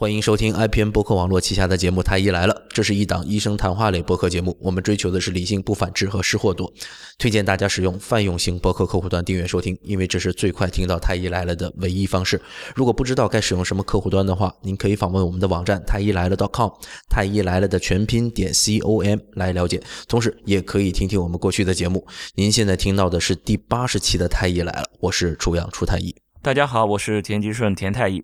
[0.00, 4.56] 欢迎收听 IPN 博客网络旗下的节目《太医来了》，这是一档医生谈话类播客节目。
[4.60, 6.72] 我们追求的是理性、不反制和失货多。
[7.18, 12.40] 推荐大家使用泛用型博客客户端订阅收听，因为这是最快听到《太医来了》的唯一方式。
[12.76, 16.70] 如果不知道该使用什么客户端的话，您可以访问我们的网站太医来了 .com，
[17.10, 19.82] 太医来了的全拼点 com 来了解。
[20.06, 22.06] 同时，也可以听听我们过去的节目。
[22.36, 26.14] 您现在听到的是第八十期的《太医来了》，我是楚阳楚太医。
[26.40, 28.22] 大家好，我是田吉顺田太医。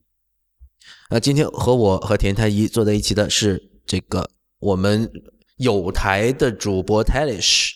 [1.11, 5.11] 那今天和我和田太医坐在一起的是这个我们
[5.57, 7.73] 有台的主播 Talish，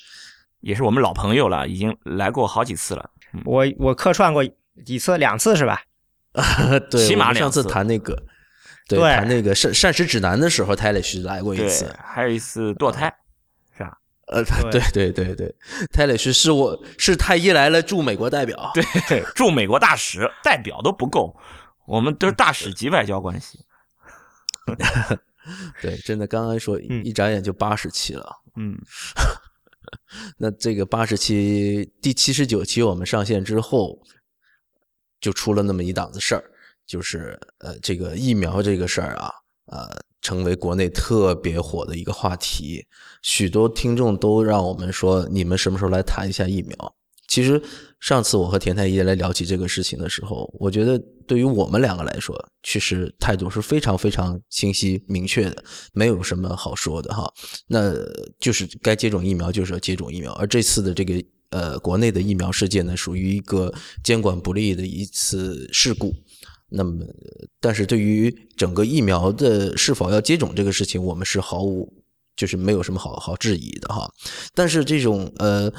[0.60, 3.10] 也是我们老朋友了，已经来过好几次了。
[3.44, 4.42] 我我客串过
[4.84, 5.82] 几次，两次是吧？
[6.90, 8.14] 对，起码上次两次谈那个，
[8.88, 13.12] 对，对谈那个膳膳食指南的时候，Talish 来过一对次。，还有一次堕胎，
[13.76, 13.98] 是吧？
[14.28, 15.54] 呃，对 对对对
[15.92, 18.72] ，Talish 是我是太医来了驻美国代表。
[19.08, 21.34] 对，驻美国大使代表都不够，
[21.88, 23.58] 我们都是大使级外交关系。
[25.80, 28.42] 对，真的，刚刚说嗯一眨眼就八十期了。
[28.56, 28.78] 嗯，
[30.36, 33.98] 那这个八十期第七十九期我们上线之后，
[35.20, 36.44] 就出了那么一档子事儿，
[36.86, 39.32] 就是呃这个疫苗这个事儿啊，
[39.66, 39.88] 呃
[40.20, 42.86] 成为国内特别火的一个话题，
[43.22, 46.94] 许多听众都让我们说你们什么时候来谈一下疫苗。
[47.26, 47.62] 其实
[48.00, 50.96] 上次我和田太医来聊起这个事情的时候，我觉得
[51.26, 57.28] 对于我们两个来说，其实态度是非常非常清晰明确的，没有什么好说的哈。
[57.66, 57.92] 那
[58.38, 63.74] 就是该接种疫苗就是要接种疫苗，而这次的这个呃国内的疫苗事件呢，属于一个
[64.04, 66.14] 监管不力的一次事故。
[66.68, 67.04] 那么，
[67.60, 71.92] 但是对于整个疫苗的是否要接种这个事情，我们是毫无
[72.36, 74.08] 就是没有什么好好质疑的哈。
[74.54, 75.72] 但是这种呃。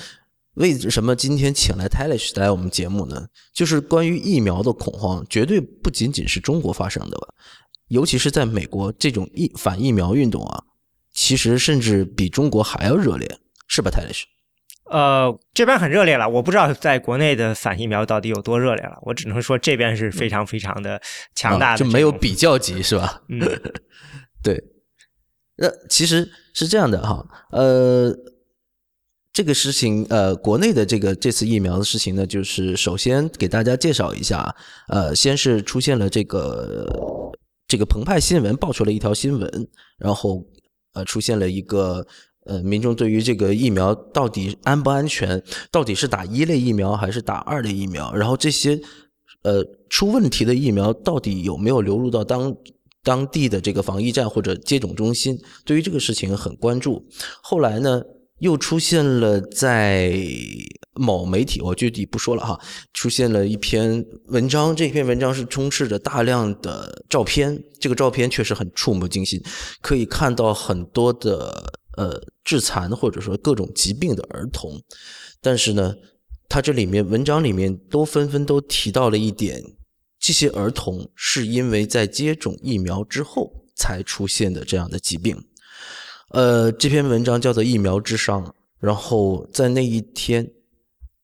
[0.56, 3.28] 为什么今天请来 Talish 来我们节目呢？
[3.54, 7.28] 就是关于疫苗的恐慌，绝对不仅仅是中国发生的吧，
[7.88, 10.64] 尤其是在美国，这种疫反疫苗运动啊，
[11.14, 14.24] 其实甚至比中国还要热烈，是吧，Talish？
[14.92, 21.00] 呃，这边很热烈了，我不知道在国内的反疫苗到底有多热烈了，我只能说这边是非常非常的
[21.36, 22.34] 强大的、啊就没有比。
[22.34, 23.22] 较级是吧？
[23.30, 23.40] 嗯，
[24.42, 24.60] 对，
[25.58, 28.12] 那其实是这样的哈，呃，
[29.32, 34.56] 这个事情，呃，国内的这个这次疫苗的事情呢，就是首先给大家介绍一下，
[34.88, 36.86] 呃，先是出现了这个
[37.68, 39.68] 这个澎湃新闻爆出了一条新闻，
[39.98, 40.44] 然后
[40.94, 42.06] 呃出现了一个
[42.46, 45.42] 呃民众对于这个疫苗到底安不安全，
[45.72, 48.78] 到底是打一类疫苗还是打二类疫苗，然后这些
[49.44, 52.54] 呃出问题的疫苗到底有没有流入到当
[53.04, 57.06] 当地的这个防疫站或者接种中心，对于这个事情很关注。
[57.42, 58.02] 后来呢，
[58.40, 60.18] 又出现了在
[60.94, 62.60] 某媒体，我具体不说了哈，
[62.94, 69.42] 出现了一篇文章，这篇文章是充斥着大量的照片，这个照片确实很触目惊心，
[69.82, 74.82] 可以看到很多的呃致残或者说各种疾病的儿童，
[75.42, 75.96] 但是呢，
[76.50, 79.64] 它这里面文章里面都纷纷都提到了一点，
[80.20, 85.42] 这些儿童是因为在接种疫苗之后才出现的这样的疾病。
[86.30, 88.44] 呃，这篇文章叫做《疫苗之殇》，
[88.80, 90.48] 然后在那一天，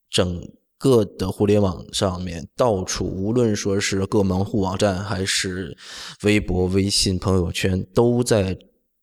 [0.09, 0.41] 整
[0.77, 5.77] 个的互联网上面，到处无论说是各门户网站还是
[6.23, 8.57] 微博、微信、朋友圈，都在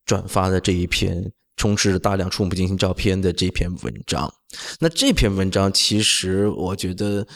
[0.05, 4.33] 转发的这一篇充斥着大量触目惊心照片的这篇文章。
[4.81, 7.27] 那这篇文章其实我觉得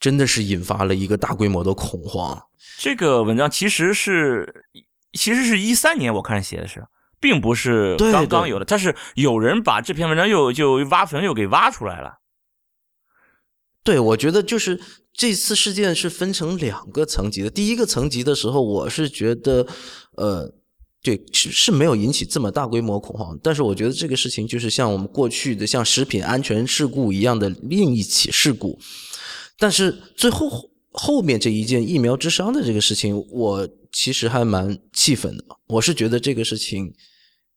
[0.00, 2.42] 真的是引发了一个大规模的恐慌。
[2.78, 4.66] 这个文章其实是
[5.12, 6.84] 其实是一三年我看写的是，
[7.24, 12.18] 并不是刚刚有的，但是有人把这篇文章又就挖坟又给挖出来了。
[13.82, 14.78] 对，我觉得就是
[15.10, 17.48] 这次事件是分成两个层级的。
[17.48, 19.66] 第一个层级的时候，我是觉得，
[20.18, 20.52] 呃，
[21.02, 23.38] 对，是是没有引起这么大规模恐慌。
[23.42, 28.78] 但是我觉得这个事情就是像我们过去的像食品安全事故一样的另一起事故。
[29.58, 30.50] 但是最后
[30.92, 35.44] 后面这一件疫苗之伤的这个事情，我其实还蛮气愤的。
[35.68, 36.92] 我是觉得这个事情，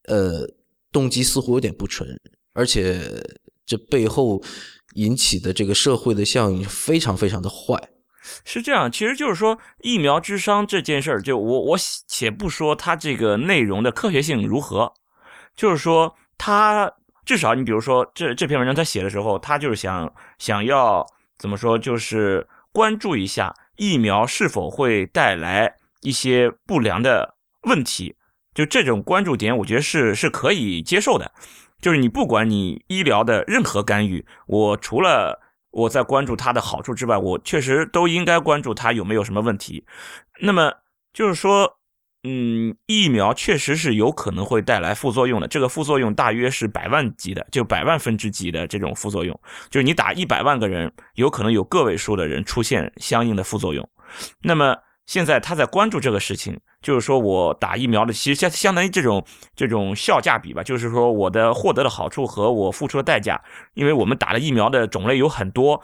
[0.08, 0.48] 呃，
[0.92, 2.20] 动机似乎有点不纯，
[2.54, 3.00] 而且
[3.66, 4.42] 这背后
[4.96, 7.78] 引起的这个社会的效应非常非常的坏。
[8.44, 11.78] 是这样，其实就是说疫苗之商这件事儿，就我我
[12.08, 14.92] 且不说它这个内容的科学性如何，
[15.56, 16.92] 就是说它
[17.26, 21.06] 至少你比如说这这篇文章他写的时候，他就是想想要
[21.38, 28.14] 怎么说，就是关注一下疫苗是否会带来一些不良的问题，
[28.58, 31.32] 就这种关注点，我觉得是是可以接受的。
[31.80, 35.40] 就是你不管你医疗的任何干预，我除了
[35.70, 39.86] 我在关注它的好处之外，我确实都应该关注它有没有什么问题。
[40.42, 40.74] 那么
[41.14, 41.78] 就是说，
[42.24, 49.40] 嗯，疫苗确实是有可能会带来副作用的，这个副作用大约是百万级的，就百万分之几的这种副作用，
[49.70, 53.88] 就是你打一百万个人，有可能有个位数的人出现相应的副作用。
[54.42, 54.76] 那么
[55.06, 59.26] 现在他在关注这个事情，就是说我打疫苗的，其实相相当于这种
[59.56, 63.42] 这种效价比吧，就是说我的获得的好处和我付出的代价，
[63.74, 65.84] 因为我们打的疫苗的种类有很多，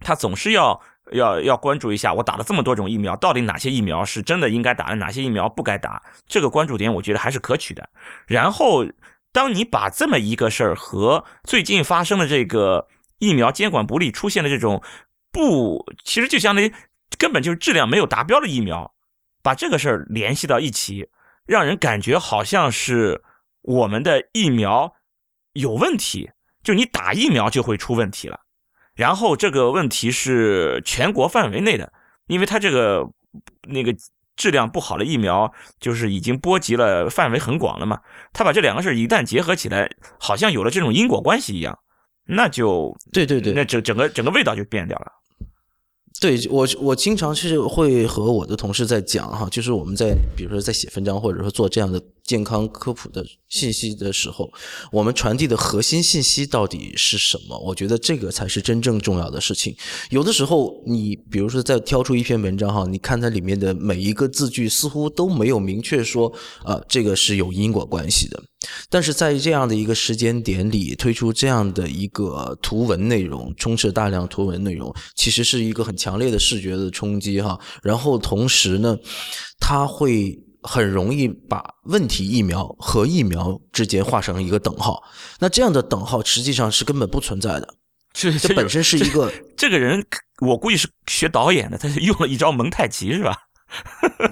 [0.00, 0.80] 他总是要。
[1.12, 6.02] 要要关注一下，我打了这么多种疫苗，到底哪些疫苗是真的应该打的，哪些疫苗不该打？
[6.26, 7.88] 这个关注点我觉得还是可取的。
[8.26, 8.84] 然后，
[9.32, 12.88] 当你把这么一个事儿和最近发生的这个
[13.20, 14.82] 疫苗监管不力出现的这种
[15.32, 16.70] 不，其实就相当于
[17.16, 18.92] 根本就是质量没有达标的疫苗，
[19.48, 21.08] 把这个事儿联系到一起，
[21.46, 23.22] 让人感觉好像是
[23.62, 24.92] 我们的疫苗
[25.54, 26.30] 有问题，
[26.62, 28.40] 就你打疫苗就会出问题了。
[28.94, 31.90] 然后这个问题是全国范围内的，
[32.26, 33.08] 因为它这个
[33.62, 33.96] 那个
[34.36, 38.02] 质量不好的疫苗，就是已经波及了范围很广了嘛。
[38.34, 39.90] 他把这两个事一旦结合起来，
[40.20, 41.78] 好像有了这种因果关系一样，
[42.26, 45.10] 那就对对对，那整整个整个味道就变掉了。
[46.20, 54.52] 对我，我经常是会和我的同事在讲哈，就是我们在比如说在写文章或者说做这样的健康科普的信息的时候，
[54.92, 57.58] 我们传递的核心信息到底是什么？
[57.58, 59.74] 我觉得这个才是真正重要的事情。
[60.10, 66.30] 有的时候，你比如说在挑出一篇文章哈，你看它里面的每一个字句似乎都没有明确说
[66.62, 68.40] 啊，这个是有因果关系的。
[68.90, 77.58] 但是在这样的一个时间点里推出这样的一个图文内容，充斥大量图文内容，其实是一个很强烈的视觉的冲击哈。
[77.82, 78.98] 然后同时呢，
[79.58, 85.02] 它会很容易把问题疫苗和疫苗之间画成一个等号。
[85.38, 87.74] 那这样的等号实际上是根本不存在的。
[88.12, 90.04] 这这本身是一个 这个人，
[90.40, 93.36] 我估计是学导演的，他是用了一招蒙太奇是吧？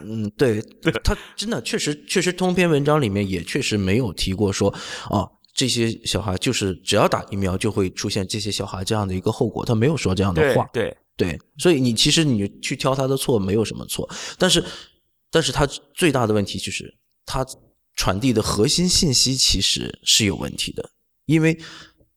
[0.02, 0.62] 嗯， 对，
[1.04, 4.70] 他真的确实确实，通篇文章里面也确实没有提过说，
[5.10, 10.66] 啊，这些小孩就是只要打疫苗就会出现这些小孩这样的一个后果，他没有说这样的话。
[10.72, 14.08] 对对，所以你其实你去挑他的错没有什么错，
[14.38, 14.62] 但是
[15.36, 16.96] 但是它最大的问题就是
[17.26, 17.44] 它
[17.94, 20.88] 传递的核心信息其实是有问题的，
[21.26, 21.60] 因为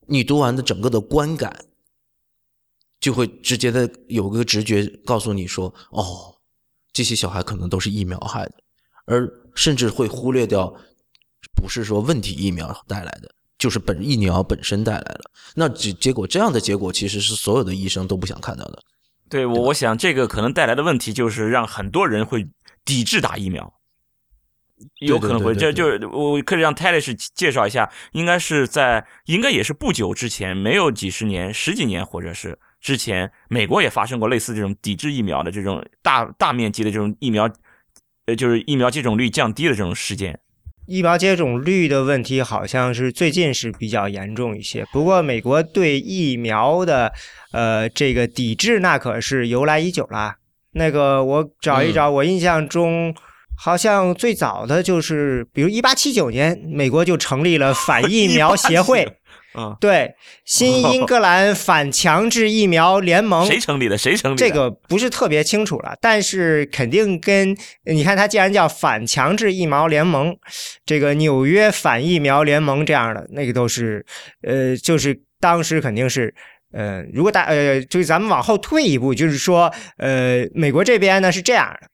[0.07, 1.66] 你读完的整个的观感
[3.01, 6.38] 就会直接的有个直觉告诉你说，哦。
[6.92, 8.54] 这些小孩可能都是疫苗害的，
[9.06, 10.74] 而甚至会忽略掉，
[11.56, 15.21] 不是说问题疫苗带来的，就是本疫苗本身带来了。
[15.56, 18.81] 那结结果这样的结果，其实是所有的医生都不想看到的。
[19.30, 22.45] 对我，我想这个可能带来的问题就是让很多人会
[22.89, 23.71] 抵制打疫苗，
[25.01, 25.53] 有可能会。
[25.53, 32.57] 这就是我可以让泰勒斯介绍一下，应该是在应该也是不久之前，没有几十年、十几年，或者是。
[32.81, 37.44] 之前美国也发生过类似这种抵制疫苗的这种大大面积的这种疫苗，
[38.25, 40.39] 呃，就是疫苗接种率降低的这种事件。
[40.88, 44.85] 疫苗接种率的问题好像是最近是比较严重一些。
[44.94, 47.12] 不过美国对疫苗的
[47.51, 50.38] 呃这个抵制那可是由来已久了。
[50.74, 53.13] 那个我找一找，我印象中
[53.57, 59.07] 好像最早的就是，比如一八七九年，美国就成立了 反疫苗协会。
[59.54, 60.13] 啊，对，
[60.45, 63.98] 新英格兰反强制疫苗联盟谁成立的？
[63.98, 64.36] 谁成立？
[64.36, 70.38] 这个不是特别清楚了，但是肯定跟你看，它既然叫反强制疫苗联盟，
[70.85, 74.06] 这个纽约反疫苗联盟这样的那个都是，
[74.44, 76.33] 呃，就是当时肯定是，
[76.71, 81.88] 呃，如果大呃，就是咱们往后退一步，就是说，呃，美国这边呢是这样的。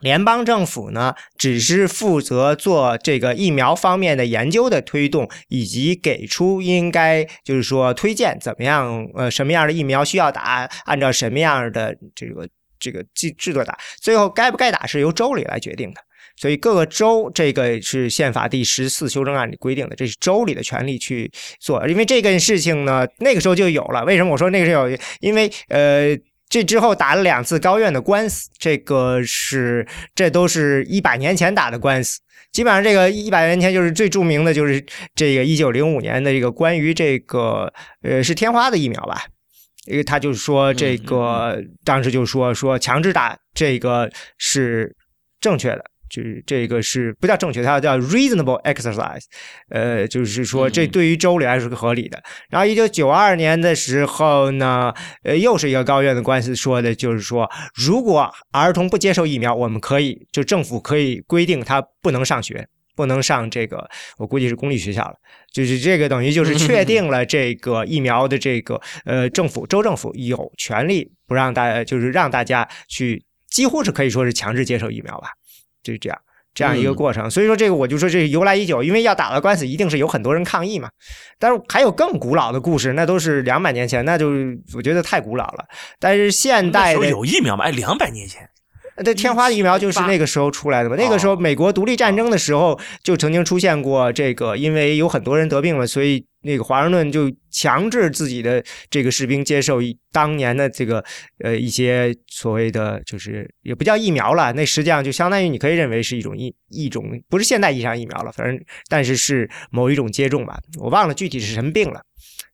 [0.00, 12.46] 联邦政府呢，只是负责做这个疫苗方面的研究的推动，以及给出应该就是说推荐怎么样，呃，什么样的疫苗需要打，按照什么样的这个
[12.78, 16.02] 这个制制作打，最后该不该打是由州里来决定的。
[16.36, 21.86] 所以各个州这个是宪法第十四修正案里规定的，这是州里的权利去做。
[21.88, 24.04] 因为这件事情呢，那个时候就有了。
[24.04, 24.98] 为什么我说那个时候有？
[25.20, 26.16] 因为呃。
[26.46, 32.20] 这之后打了两次高院的官司，这个是这都是一百年前打的官司。
[32.52, 34.84] 基本上这个一百年前就是最著名的就是
[35.16, 37.72] 这个一九零五年的这个关于这个
[38.02, 39.24] 呃是天花的疫苗吧，
[39.86, 44.94] 因为他就是说这个当时就说说强制打这个是
[45.40, 45.84] 正确的。
[46.10, 49.22] 就是这个是不叫正确，它叫 reasonable exercise，
[49.70, 52.22] 呃，就是说这对于州里来说是合理的。
[52.48, 54.92] 然后一九九二年的时候呢，
[55.22, 65.14] 呃，又是一个高院的官司，说的就是说，如果儿童不接受疫苗，我们可以就政府可以规定他不能上学，不能上这个，我估计是公立学校了。
[65.52, 75.28] 就是这个等于就是确 定了这个疫苗的这个呃，政府州政府有权利不让大，就是让大家去，几乎是可以说是强制接受疫苗吧。
[75.84, 76.18] 就这样。
[76.56, 80.88] 这样一个过程，所以说这个我就说这由来已久，因为要打到官司，一定是有很多人抗议嘛。
[81.36, 84.30] 但是还有更古老的故事，那都是两百年前，那就
[84.72, 85.64] 我觉得太古老了。
[85.98, 87.64] 但是现代的有疫苗吗？
[87.64, 88.48] 哎，两百年前。
[89.02, 90.94] 这天花疫苗就是那个时候出来的嘛？
[90.96, 99.80] 那个时候美国独立战争的时候就曾经出现过这个，因为有很多人得病了，所以那个华盛顿就强制自己的这个士兵接受
[100.12, 101.04] 当年的这个
[101.42, 108.56] 呃一些所谓的就是也不叫疫苗了，那实际上就相当于你可以认为是一种一一种不是现代意义上疫苗了，反正
[108.88, 112.00] 但是是某一种接种吧，我忘了具体是什么病了，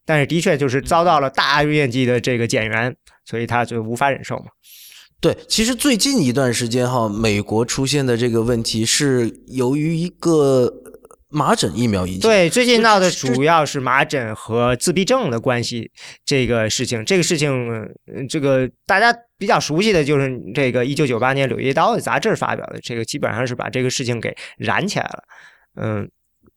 [0.07, 4.47] 但是的确就是遭到了大面积的这个减员，所以他就无法忍受嘛。
[5.21, 10.73] 对，其实最近一段时间哈，美国出现的这个问题是由于一个
[11.29, 12.21] 麻疹疫苗引起。
[12.21, 15.91] 对，最近闹的主要是麻疹和自闭症的关系
[16.25, 17.05] 这个事情。
[17.05, 17.53] 这个事情，
[18.29, 25.25] 这个大家比较熟悉的就是这个一九九八年《柳叶刀》杂志发表的，这个基本上是把这个事情给燃起来了。
[25.77, 26.11] 嗯。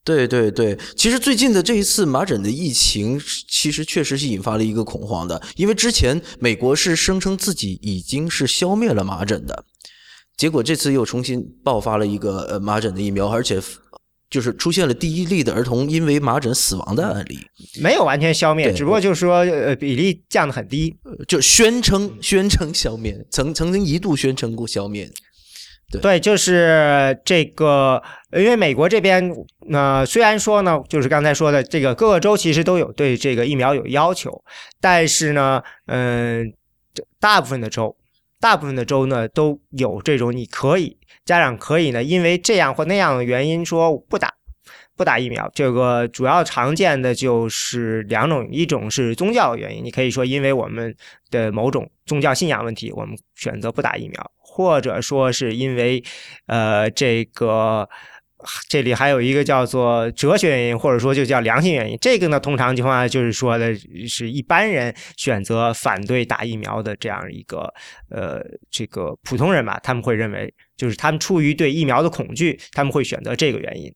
[0.05, 3.17] 对对对，其实最近的这一次麻疹的疫情，
[3.47, 9.63] 其实确实是引发了一个恐慌的，因为之前美国是声称自己已经是消灭了麻疹的，
[10.35, 13.61] 结果这次又重新爆发了一个呃麻疹的疫苗，而且
[14.29, 17.39] 就是出现了第一例的儿童因为麻疹死亡的案例，
[17.81, 20.93] 没有完全消灭，只不过就是说呃比例降得很低，
[21.29, 25.09] 就宣称宣称消灭，曾曾经一度宣称过消灭。
[26.01, 29.31] 对，就是这个，因为美国这边，
[29.71, 34.43] 呃，虽然说呢，就是刚才说的，这个各个州其实都有对这个疫苗有要求，
[34.81, 36.53] 但是呢，嗯，
[37.19, 37.95] 大部分的州，
[38.39, 44.33] 大部分的州呢都有这种你可以家长可以呢，因为这样或那样的原因说不打，
[44.95, 45.49] 不打疫苗。
[45.53, 50.95] 这个主要常见的就是两种，一种是宗教原因，你可以说因为我们
[51.29, 54.31] 的某种宗教信仰问题，我们选择不打疫苗。
[54.55, 56.03] 或者说是因为，
[56.45, 57.89] 呃，这个
[58.69, 61.97] 这里还有一个叫做哲学原因，或者说就叫良心原因。
[62.01, 63.73] 这个呢，通常情况下就是说的
[64.07, 67.73] 是一般人选择反对打疫苗的这样一个
[68.09, 73.93] 呃，这个普通人吧，他们会认为就是他们出于对疫苗的恐惧，他们会选择这个原因。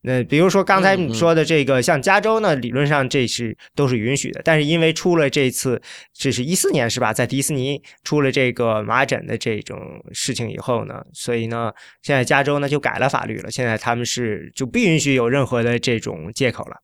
[0.00, 5.80] 那比如说刚才你说的这个，像加州呢，理论上这是都是允许的，但是因为出了这次，
[6.14, 9.78] 这是一四年是吧，在迪士尼出了这个麻疹的这种
[10.12, 16.76] 事情以后呢，所以呢，现在加州呢就改了法律了，现在他他们是就不允许有任何的这种借口了。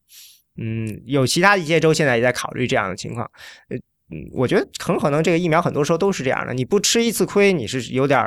[0.60, 3.30] 嗯，有其他一些州现在也在考虑这样的情况。
[3.68, 3.76] 呃，
[4.10, 8.20] 嗯，我觉得很可能这个疫苗很多时候都是这样的，你不吃一次亏，你是有点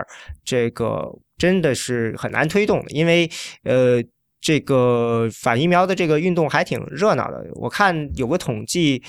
[0.43, 3.29] 这个真的是很难推动的，因为
[3.63, 4.03] 呃。
[4.39, 9.01] 这个反疫苗的这个运动还挺热闹的，我看有个统计，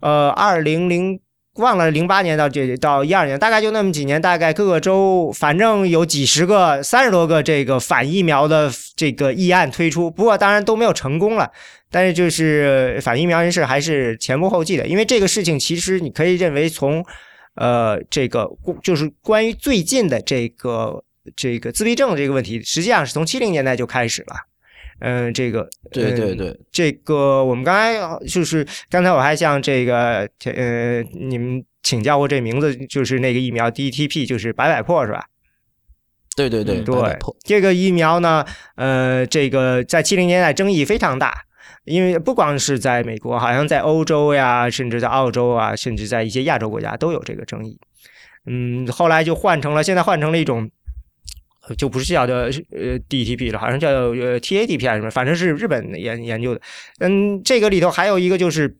[0.00, 1.18] 呃，二零零
[1.56, 11.50] 忘了零八年到这到一二年，大概就那么几年，大概各个州反正有几十个、三十多个这个反疫苗的这个议案推出，不过当然都没有成功了。
[11.90, 17.04] 但是就是反疫苗人士还是前仆后继的，因为这个事情其实你可以认为从
[17.54, 18.50] 呃这个
[18.82, 21.04] 就是关于最近的这个。
[21.34, 24.36] 这个自闭症这个问题，实际上是从七零年代就开始了。
[25.00, 35.26] 嗯，这个对对对，这个我们刚才就是刚才我还向这个呃你们请教过这名字，就是那个疫苗 DTP，就是百百破是吧？
[36.36, 38.44] 对对对对，这个疫苗呢，
[38.76, 41.34] 呃，这个在七零年代争议非常大，
[41.84, 47.78] 因为不光是在美国，好像在欧洲呀，甚至在澳洲啊，甚至在一些亚洲国家都有这个争议。
[48.46, 50.70] 嗯，后来就换成了，现在换成了一种。
[51.78, 56.60] 就不是叫的呃 DTP 了，好像叫呃 TADP 什么，反正是日本研研究的。
[56.98, 58.76] 嗯，这个里头还有一个就是，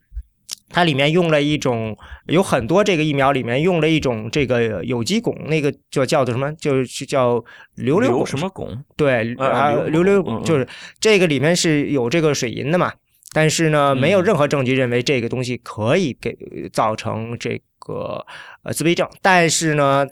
[0.69, 7.43] 它里面用了一种有很多这个疫苗里面用了一种这个有机汞，那个就叫做什么，就是叫
[7.77, 8.79] 硫硫什么汞？
[8.97, 10.67] 对，啊，硫硫汞就是
[11.01, 12.93] 这个里面是有这个水银的嘛，
[13.33, 16.37] 但是呢，没有任何证据认为这个东西可以给
[16.71, 18.27] 造成这个
[18.63, 20.07] 呃自闭症，但是呢。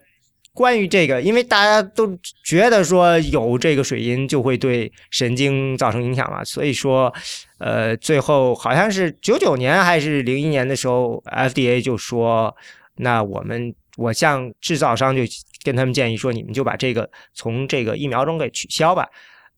[0.54, 7.12] 关于这个，因为大家都觉得说有这个水银就会对神经造成影响嘛，所以说，
[7.59, 12.54] 呃，最后好像是九九年还是零一年的时候，FDA 就说，
[12.97, 15.23] 那我们我向制造商就
[15.64, 19.09] 跟他们建议说，你们就把这个从这个疫苗中给取消吧。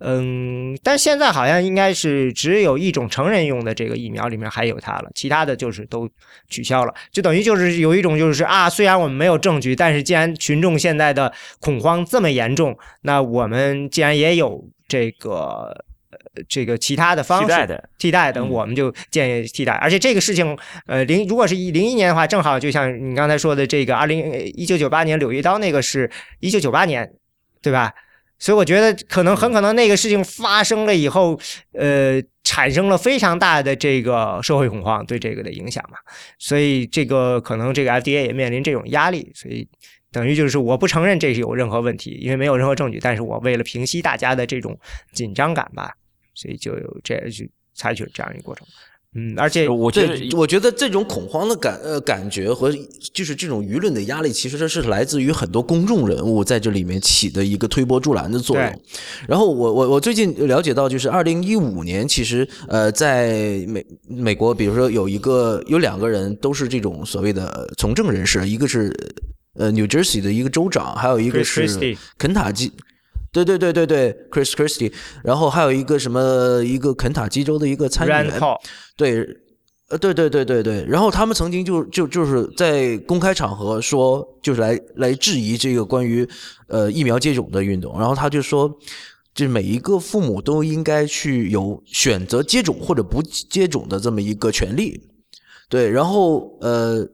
[0.01, 6.11] 嗯，但现在好像应该是只有一种成人用的这个疫苗里面还有它了，其他的就是都
[6.49, 15.73] 取消了，就等于就是有一种就是啊，虽然我们没有证据，但是既然群众现在的恐慌这么严重，那我们既然也有这个
[16.49, 19.73] 这个其他的方式替代的，我们就建议替代。
[19.75, 26.11] 而且这个事情，呃，零如果是一零一年的话，正好就像你刚才说的这个二零一九九八年柳叶刀那个是
[26.41, 27.11] 一九九八年，
[27.63, 27.93] 对吧？
[28.45, 31.41] 所以我觉得可能很可能那个事情发生了以后，
[31.73, 35.97] 呃，产生了非常大的这个社会恐慌对这个的影响嘛，
[36.39, 39.67] 所以这个可能这个 FDA 也面临这种压力，所以
[40.13, 44.79] 等于就是我不承认这是有任何问题，因为没有任何证据，但是我为了平息大家的这种
[45.15, 45.95] 紧张感吧，
[46.35, 48.67] 所以就有这就采取了这样一个过程。
[49.16, 52.73] 嗯，而且我觉得，我觉得这种恐慌的感呃感觉和
[53.12, 58.80] 就是这种舆论的压力，其实这是来自于很多公众人物在这里面起的一个推波助澜的作用。
[59.28, 68.92] 然后我我我最近了解到，就是二零一五年，其实呃在美美国，比如说有一个有两个人都是这种所谓的从政人士，一个是
[69.54, 72.73] 呃 New Jersey 的一个州长，还有一个是肯塔基。
[73.35, 74.93] 对对对对对，Chris Christie，
[75.25, 78.31] 然后还有一个什么一个肯塔基州的一个参议员
[78.97, 79.26] 对，
[79.88, 86.26] 呃，对对对对对，然后他们曾经就就就是在公开场合说，就是来来质疑这个关于
[86.69, 88.69] 呃疫苗接种的运动，然后他就说，
[89.35, 95.00] 就是每一个父母都应该去有选择接种或者不接种的这么一个权利，
[95.69, 97.05] 对，然后呃。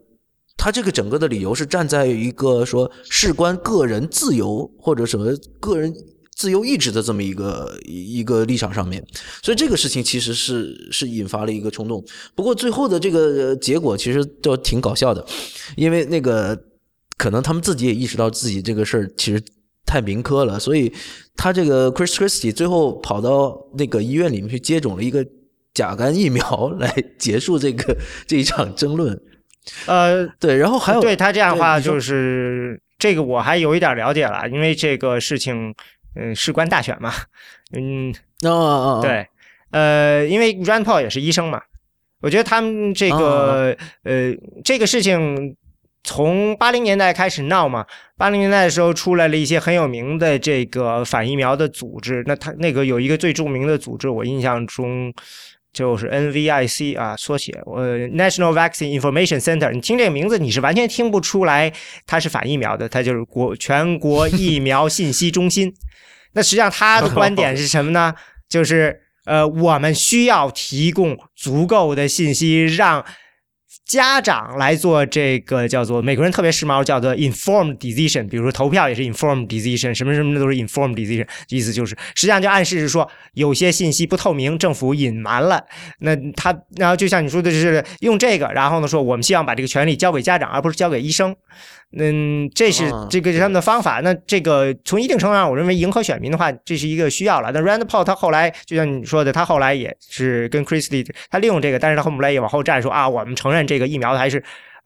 [0.63, 5.91] 他这个整个的理由是站在一个说事关个人自由或者什么个人
[6.37, 9.03] 自由意志的这么一个一一个立场上面，
[9.43, 12.05] 所以这个事情其实是是引发了一个冲动。
[12.35, 15.25] 不过最后的这个结果其实都挺搞笑的，
[15.77, 16.55] 因为那个
[17.17, 19.43] 可能他们自己也意识到自己这个事儿其实
[19.87, 20.93] 太民科了，所以
[21.37, 25.27] 他这个 Chris Christie 最后跑到那个医院里面去接种了一个
[25.73, 29.19] 甲肝疫苗来结束这个这一场争论。
[29.87, 35.75] 呃，对，然后还有对他这样的话，就是这个我还有一点了解了，因为这个事情，
[36.15, 37.13] 嗯，事关大选嘛，
[37.73, 38.13] 嗯，
[38.43, 39.27] 哦哦哦，对，
[39.71, 41.61] 呃，因为 Rand Paul 也是医生嘛，
[42.21, 44.35] 我觉得他们这个、呃
[44.65, 45.57] 这个事情
[46.05, 47.87] 从八零年代开始闹嘛，
[48.17, 55.13] 八零年代的时候出来了一些很有名的这个反疫苗的组织，那他那个有一个最著名的组织，我印象中。
[55.73, 59.71] 就是 NVIC 啊，缩写，呃，National Vaccine Information Center。
[59.71, 61.73] 你听这个名字，你是完全听不出来
[62.07, 65.73] 它是反疫苗的，它就是国全国疫苗信息中心。
[66.33, 68.15] 那实际上他的观点是什么呢？
[68.49, 73.05] 就是呃，我们需要提供足够的信息，让
[73.91, 78.29] 家长来做这个叫做美国人特别时髦，叫做 informed decision。
[78.29, 81.27] 比如说投票也是 informed decision，什么什么的都是 informed decision。
[81.49, 85.65] 意思就是，实际上就暗示是说，有些信息不透明，政府隐瞒了。
[85.99, 91.35] 那他，然后就像你说的，就是用这个，然后呢说，我们希望把这个权利交给家长，而不是交给医生。
[91.99, 93.99] 嗯，这是啊这个是他们的方法。
[94.05, 97.51] 那这个从一定程度上，我认为迎合选民的话，这是一个需要了。
[97.51, 104.41] 那 Rand Paul 他后来就像你说的，他后来也是跟 Christie 他利用这个，但是他后来也往后站说啊，我们承认这个个疫苗还是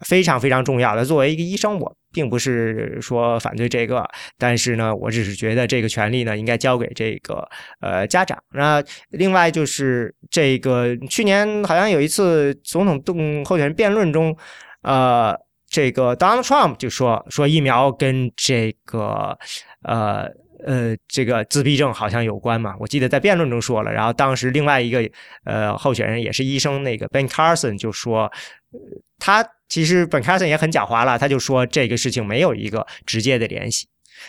[0.06, 1.04] 非常非常重要的。
[1.04, 7.46] 作为一个医生，我并不是说反对这个，但是呢，我只是觉得这个权利呢应该交给这个
[7.80, 8.42] 呃家长。
[8.52, 14.34] 那另外就是这个去年好像有一次总统动候选人辩论中，
[14.82, 15.36] 呃。
[15.66, 19.36] 这个 Donald Trump 就说说疫苗跟这个
[19.82, 20.28] 呃
[20.66, 23.92] 呃这个自闭症好像有关嘛，我记得在辩论中说了。
[23.92, 25.08] 然后当时另外一个
[25.44, 28.24] 呃候选人也是医生，那个 Ben Carson 就说，
[28.72, 28.80] 呃
[29.18, 33.88] 他其实 Ben Carson 也很狡猾了，他就说这个事情没有一个直接的联系。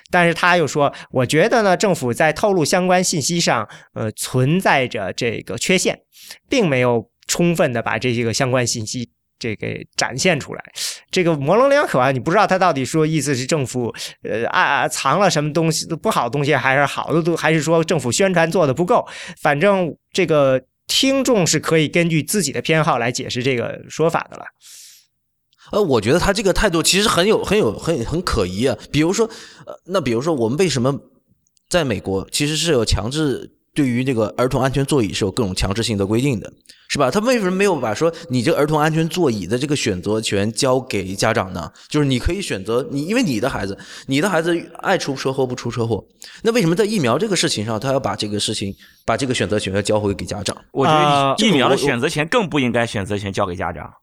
[0.09, 6.01] 但是他又说，我觉得呢，政府在透露相关信息上，呃，存在着这个缺陷，
[6.49, 10.63] 并没有充分的把这些个相关信息这给展现出来。
[11.15, 19.07] 这个模棱两可啊，你不知道他到底说意思是政府呃啊藏了什么东西不好的东西，还是好的都还是说政府宣传做的不够？
[19.41, 24.43] 反正这个听众是可以根据自己的偏好来解释这个说法的了。
[25.71, 28.77] 呃，我觉得他这个态度其实很有、很有、很很可疑啊。
[28.91, 29.25] 比如说，
[29.65, 30.99] 呃，那比如说，我们为什么
[31.69, 36.51] 在美国其实是有强制对于这个儿童安全座椅是有各种强制性的规定的，
[36.87, 37.11] 是吧？
[37.11, 41.71] 他为什么没有把说你这儿童安全座椅的这个选择权交给家长呢？
[41.89, 46.03] 就是你可以选择你，因为你的孩子，你的孩子爱出车祸不出车祸，
[46.41, 48.73] 那为什么在疫苗这个事情上，他要把这个事情
[49.05, 50.55] 把这个选择权要交回给家长？
[50.71, 53.93] 我觉啊得疫苗的选择权更不应该选择权交给家长。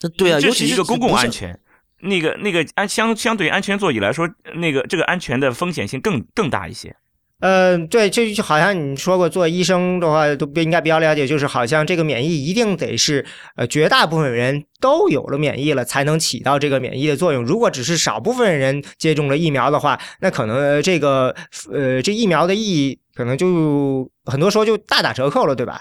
[0.00, 1.58] 那对啊，这尤其是一个公共安全。
[2.00, 6.96] 那个那个安相相对安全座椅来说，那个这个安全的风险性更更大一些。
[7.42, 13.26] 呃，对，就就好像你说过，做医生的话都不应该比较了解，就是好像这个免疫一定得是
[13.56, 17.44] 呃绝大部分人都有了免疫了，才能起到这个免疫的作用。
[17.44, 21.34] 如果只是少部分人接种了疫苗的话，那可能这个
[21.72, 25.80] 呃这疫苗的意义可能就很多时候就大打折扣了，对吧？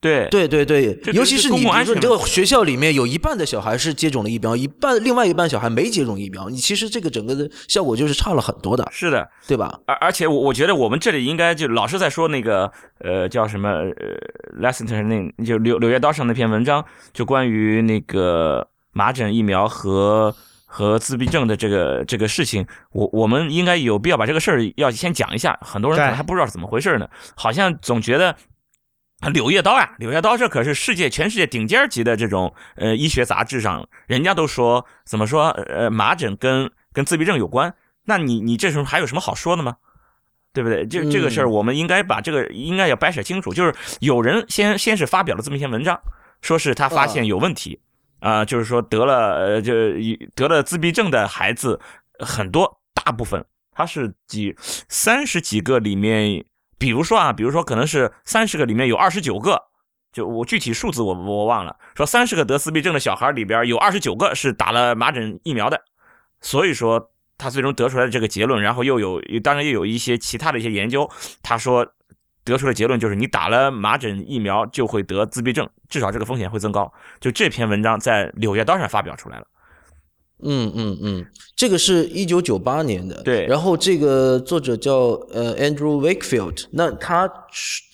[0.00, 9.80] 对对对对，尤其是你，比说你这个学校里面有一半的小孩是接种了疫苗，一半另外一半小孩没接种疫苗，你其实这个整个的效果就是差了很多的，是的，对吧？
[9.86, 13.92] 而而且我我觉得我们这里应该就老是在说那个呃叫什么呃
[14.62, 20.32] Lessiter 那就柳柳叶刀上那篇文章，就关于那个麻疹疫苗和
[20.64, 28.36] 和自闭症的这个这个事情，我我们应该有必要把这个事儿要先讲一下，很多人可能还不知道是怎么回事呢，好像总觉得。
[29.20, 39.76] 啊柳叶刀呀，柳叶刀这可是世界全世界顶尖级的这种呃医学杂志上，人家都说怎么说呃麻疹跟跟自闭症有关，那你你这时候还有什么好说的吗？
[40.54, 40.86] 对不对？
[40.86, 43.52] 这这个事儿，我们应该把这个应该要掰扯清楚。
[43.52, 46.00] 就是有人先先是发表了这么一篇文章，
[46.40, 47.78] 说是他发现有问题，
[48.20, 49.72] 啊、就是说得了呃，就
[50.34, 51.78] 得了自闭症的孩子
[52.18, 54.56] 很多，大部分他是几
[54.88, 56.44] 三十几个里面，
[56.78, 59.68] 比如说啊，比如说可能是三十个里面有二十九个。
[60.10, 65.78] 就我具体数字我我忘了，说三十个得自闭症的小孩里边有二十九个是打了麻疹疫苗的，
[66.40, 71.08] 所以说他最终得出来的这个结论，然后又有当然又有一些其他的一些研究，
[71.42, 71.86] 他说
[72.42, 76.90] 得出的结论就是你打了麻疹疫苗就会得自闭症，至少这个风险会增高。
[77.20, 79.46] 就这篇文章在《柳叶刀》上发表出来了。
[80.42, 83.44] 嗯嗯嗯，这个是一九九八年的，对。
[83.46, 84.94] 然后这个作者叫
[85.32, 87.28] 呃 Andrew Wakefield，那他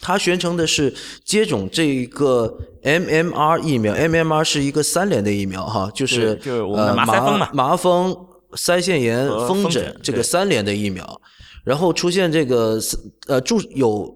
[0.01, 8.17] 他宣称的是接种这个 MMR 疫苗，MMR 是一个三联的疫苗哈，就是就是我们的呃麻风嘛麻风、
[8.53, 11.21] 腮腺炎、风风疹这个三联的疫苗，
[11.65, 12.79] 然后出现这个
[13.27, 14.15] 呃注有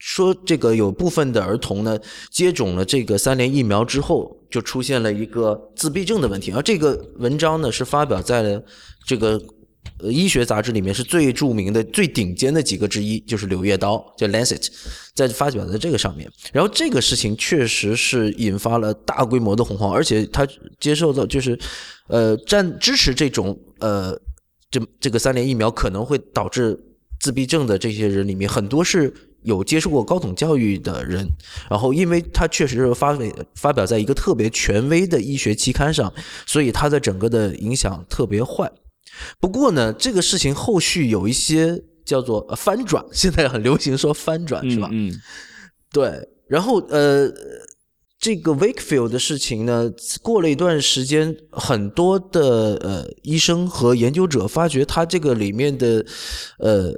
[0.00, 1.98] 说这个有部分的儿童呢
[2.30, 8.64] 接种了这个三联疫苗之后，就出现了一个自闭症的问题，而这个文章呢是发表在了
[9.06, 9.40] 这个
[9.98, 14.58] 呃医学杂志里面是最著名的、最顶尖的几个之一，就是《柳叶刀》叫《Lancet》，
[15.14, 16.30] 在发表在这个上面。
[16.52, 21.58] 然后这个事情确实是引发了大规模的恐慌，而且他接受到就是
[22.08, 24.18] 呃占支持这种呃
[24.70, 26.78] 这这个三联疫苗可能会导致
[27.20, 31.26] 自闭症的这些人里面，很多是有接受过高等教育的人，
[31.70, 36.12] 然后因为他确实是发表发表在一个特别权威的医学期刊上，
[36.46, 38.70] 所以他的整个的影响特别坏。
[39.40, 44.88] 不过呢，这个事情后续有一些叫做呃翻转， 现在很流行说翻转，是吧？
[44.92, 45.12] 嗯，
[45.92, 47.30] 对，然后呃，
[48.18, 49.90] 这个 Wakefield 的事情呢，
[50.22, 56.04] 过了一段时间，很多的呃医生和研究者发觉他这个里面的
[56.58, 56.92] 呃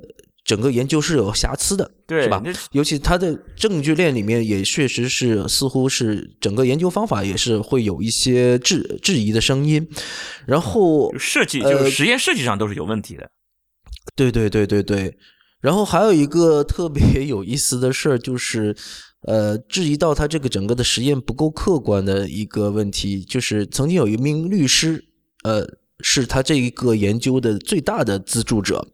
[0.44, 2.42] 整个研究是有瑕疵的，是吧？
[2.72, 9.88] 尤其他的证据链里面也确实是似乎是整个研究方法也是会有一些质质疑的声音，
[10.46, 13.30] 然后设计呃就是实验设计上都是有问题的。
[14.16, 15.16] 对对对对对，
[15.60, 18.74] 然后还有一个特别有意思的事儿，就是
[19.28, 25.04] 呃，质疑到他这个整个的实验不够客观的一个问题，就是曾经有一名律师，
[25.44, 25.64] 呃，
[26.00, 28.84] 是他这一个研究的最大的资助者，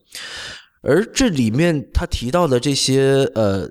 [0.82, 3.68] 而这里面他提到的这些呃，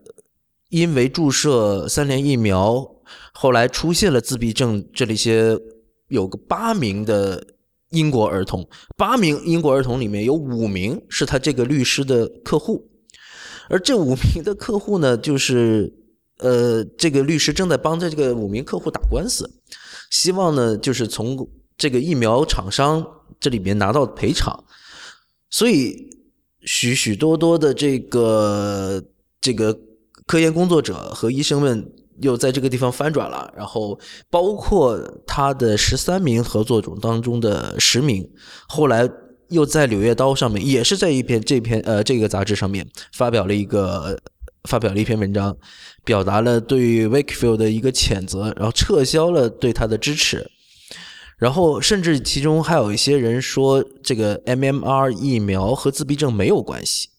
[0.69, 2.85] 因为注射三联疫苗
[3.33, 5.57] 后来出现了自闭症，这里些
[6.09, 7.45] 有个八名的
[7.91, 8.67] 英国儿童，
[8.97, 12.89] 八名英国儿童里面有五名是他这个律师的客户，
[13.69, 15.93] 而这五名的客户呢，就是
[16.39, 19.49] 呃，这个律师正在帮着这个五名客户打官司，
[20.11, 23.05] 希望呢就是从这个疫苗厂商
[23.39, 24.65] 这里面拿到赔偿，
[25.49, 26.09] 所以
[26.67, 29.01] 许许多多的这个
[29.41, 29.75] 这个
[30.25, 33.97] 科研工作者和医生们又在这个地方翻转了，然后
[34.29, 38.29] 包括他的十三名合作者当中的十名，
[38.67, 39.09] 后来
[39.49, 44.19] 又在《柳叶刀》上面，也是在一篇这篇呃这个杂志上面发表了一个
[44.67, 45.55] 发表了一篇文章，
[46.03, 50.45] 表达了对 Wakefield 的一个谴责，然后撤销了对他的支持。
[51.37, 57.09] 然后，甚至其中还有一些人说，这个 MMR 疫苗和自闭症没有关系。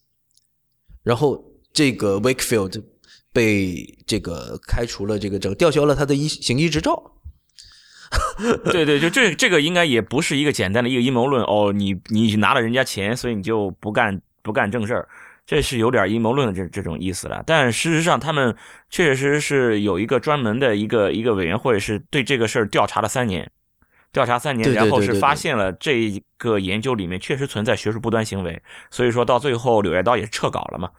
[1.03, 2.83] 然后，这个 Wakefield
[3.31, 7.13] 被这个开除了这个证，吊销了他的医行医执照。
[8.71, 15.07] 对对，就这这个应该也不是一个简单的一个阴谋论哦，你你拿了人家钱，所以你就不干不干正事儿，
[15.45, 17.43] 这是有点阴谋论的这这种意思了。
[17.45, 18.55] 但事实上，他们
[18.89, 23.51] 确实是有一个专门的一个一个委员会，是对这个事儿调查了三年，
[24.11, 30.89] 调查三年，然后是发现了这一个研究里面确实存在学术不端行为，所以说到最后《柳叶刀》也是撤稿了嘛。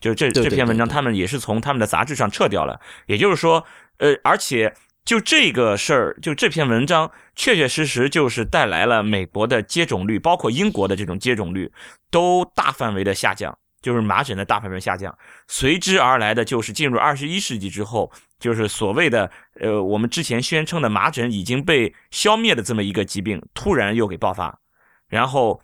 [0.00, 2.80] 就这对对这篇文章，他们也是从他们的杂志上撤掉了。
[3.06, 3.64] 也就是说，
[3.98, 4.72] 呃，而且
[5.04, 11.72] 就这个事儿，就这篇文章，确确实实就是带来了美国的接种率，包括英国的这种接种率，
[12.10, 13.58] 都大范围的下降。
[13.80, 18.10] 就是麻疹的大范围下降，随之而来的就是进入二十一世纪之后，
[18.40, 24.58] 就是所谓的呃我们之前宣称的麻疹已经被消灭的这么一个疾病，突然又给爆发，
[25.06, 25.62] 然后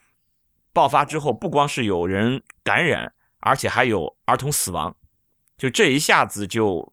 [0.72, 4.94] 爆发之后，不光是有人感染，而且还有儿童死亡，
[5.58, 6.92] 就这一下子就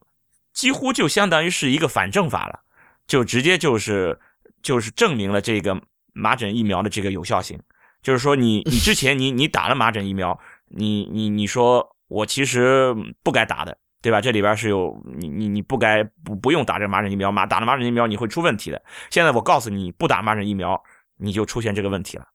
[0.54, 2.62] 几乎就相当于是一个反证法了，
[3.06, 4.20] 就直接就是
[4.64, 5.80] 就是证明了这个
[6.14, 7.60] 麻疹疫苗的这个有效性，
[8.02, 10.40] 就是说你你之前你你打了麻疹疫苗。
[10.76, 14.20] 你你你说我其实不该打的，对吧？
[14.22, 18.82] 这里边是有你你你不该不不用打这麻疹疫苗，麻打了麻疹疫苗你会出问题的。
[19.10, 20.82] 现在我告诉你，不打麻疹疫苗
[21.18, 22.26] 你就出现这个问题了。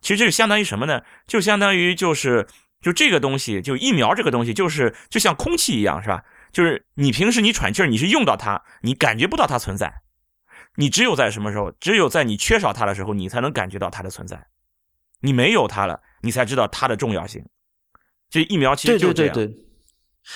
[0.00, 1.02] 其实这是相当于什么呢？
[1.26, 2.46] 就相当于就是
[2.80, 6.24] 就这个东西，就疫苗这个东西，就是就像空气一样，是吧？
[6.52, 9.92] 就是你平时你喘气儿，你是用到它，你感觉不到它存在。
[10.76, 11.70] 你只有在什么时候？
[11.72, 14.46] 只有在你缺少它的时候，你才能感觉到它的存在。
[15.20, 17.44] 你没有它了，你才知道它的重要性。
[18.32, 19.34] 这疫苗其实就这样。
[19.34, 19.64] 对对对对，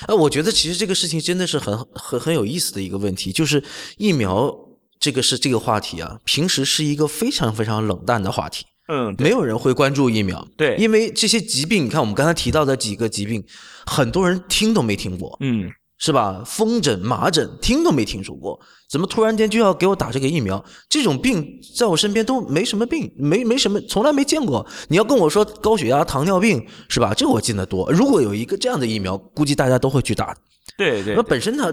[0.07, 3.65] 呃，我觉得其实这个事情真的是很很很有意思的一个问题，就是
[3.97, 4.55] 疫苗
[5.01, 8.67] 这个是这个话题啊，平时是一个非常非常冷淡的话题。
[8.89, 10.47] 嗯，没有人会关注疫苗。
[10.57, 13.43] 对，因为这些疾病，你看我们刚才提到的几个疾病，
[13.87, 15.37] 很多人听都没听过。
[15.41, 15.73] 嗯。
[15.99, 16.43] 是吧？
[16.45, 20.63] 风疹、麻疹，听都没听说过，怎么突然间就要给我打这个疫苗？
[20.89, 24.67] 这种病在我身边都没什么病，没没什么，从来没见过。
[24.89, 27.15] 你要跟我说高血压、糖尿病，是吧？
[27.15, 27.91] 这我见得多。
[27.91, 30.37] 如果有一个这样的疫苗，估计大家都会去打。
[30.77, 31.15] 对对。
[31.15, 31.73] 那本身它，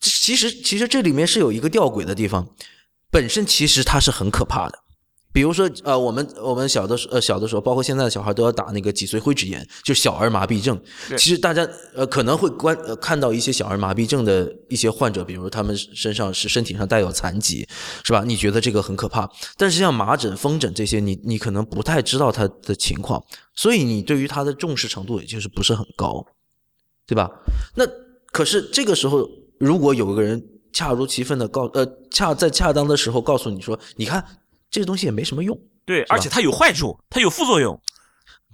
[0.00, 2.48] 其实其实这里面是有一个吊诡的地方，
[3.10, 4.78] 本身其实它是很可怕的。
[5.32, 10.80] 比如说，呃，我们我们小的时呃小的时候，包括现在的小孩都要打那个脊髓灰质炎，就小儿麻痹症。
[11.16, 17.64] 其实大家呃可能会观呃看到一些小儿麻痹症的一些患者，比如他们身上是身体上带有残疾，
[18.02, 18.24] 是吧？
[18.26, 23.22] 你觉得这个很可怕，但是像麻疹、风疹这些，你你可能不太知道他的情况，
[23.54, 26.26] 所以你对于他的重视程度也就是不是很高，
[27.06, 27.30] 对吧？
[27.76, 27.84] 那
[28.32, 29.28] 可是这个时候，
[29.60, 34.24] 如果有个人恰如其分的告呃恰在恰当的时候告诉你说，你看。
[34.70, 37.80] 这个东西也没什么用，对，而且它有坏处，它有副作用，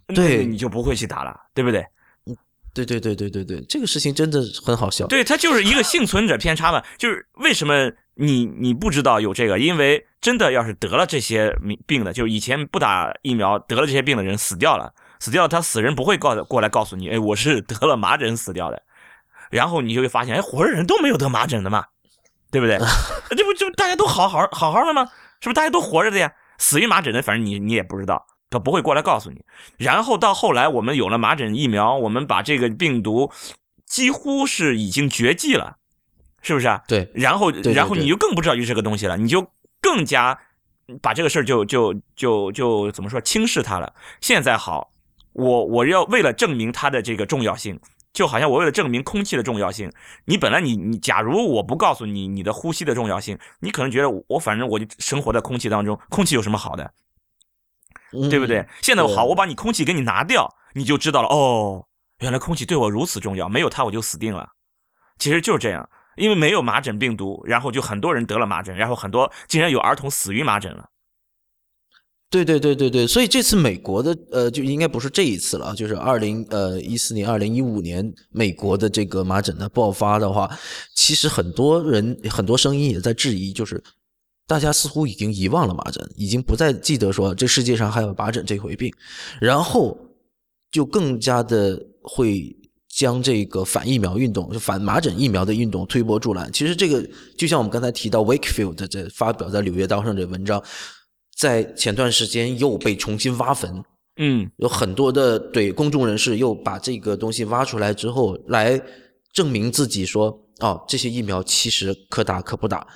[0.09, 1.85] 对，你就不会去打了，对不对？
[2.27, 2.37] 嗯，
[2.73, 5.07] 对对对对对对，这个事情真的很好笑。
[5.07, 9.59] 对，它就是一个幸存者偏差嘛， 就是为什么你你不知道有这个？
[9.59, 11.55] 因为真的要是得了这些
[11.87, 18.83] 病的，就是以前不打疫苗得了这些病的人死掉了，死掉了，他死人不会告过来告诉你，哎，我是得了麻疹死掉的，
[19.51, 21.85] 然后你就会发现，哎，活着人都没有得麻疹的嘛，
[22.51, 22.79] 对不对？
[23.37, 25.07] 这不就大家都好好好好的吗？
[25.40, 26.33] 是不是大家都活着的呀？
[26.59, 29.44] 死于麻疹的，反正你你也不知道，他不会过来告诉你。
[29.77, 33.31] 然后到后来，我们有了麻疹疫苗，我们把这个病毒
[33.85, 35.77] 几乎是已经绝迹了，
[36.40, 36.83] 是不是啊？
[36.88, 37.11] 对。
[37.14, 39.46] 然后，然后你就更不知道有这个东西了，你就
[39.83, 40.38] 更加
[41.03, 43.92] 把这个事儿就就就就怎么说轻视它了。
[44.22, 44.90] 现在好，
[45.35, 47.79] 我我要为了证明它的这个重要性。
[48.17, 49.93] 就好像我为了证明空气的重要性，
[50.25, 56.91] 你本来你你，假如我不告诉你你的呼吸的重要性，你可能觉得我反正我就生活在空气当中，空气有什么好的，
[58.31, 58.67] 对不对？
[58.81, 61.85] 现在好，我把你空气给你拿掉，你就知道了哦，
[62.21, 64.49] 原来空气对我如此重要，没有它我就死定了。
[65.19, 70.89] 其实就是这样，因为没有麻疹病毒，然后就很多人得了麻疹，然后很多竟然有儿童死于麻疹了。
[72.29, 80.51] 对对对对对，所以这次美国的呃，就应该不是这一次了，就是二零呃一四年、二零一五年美国的这个麻疹的爆发的话，
[80.97, 83.81] 其实很多人很多声音也在质疑，就是
[84.45, 88.93] 大家似乎已经遗忘了麻疹，已经不再记得说这世界上还有麻疹这回病，
[89.41, 89.97] 然后
[90.73, 92.55] 就更加的会
[92.93, 96.53] 将这个反疫苗运动、就反麻疹疫苗的运动推波助澜。
[96.53, 97.09] 其实这个
[97.39, 100.61] 就像我们刚才提到 Wakefield 这发表在《柳叶刀》上这文章。
[101.37, 103.85] 在前段时间又被重新挖坟，
[104.16, 108.81] 嗯，有很多的对公众人士又把这个东西挖出来之后，来
[109.35, 112.87] 证明自己说，哦，这些疫苗其实可打可不打，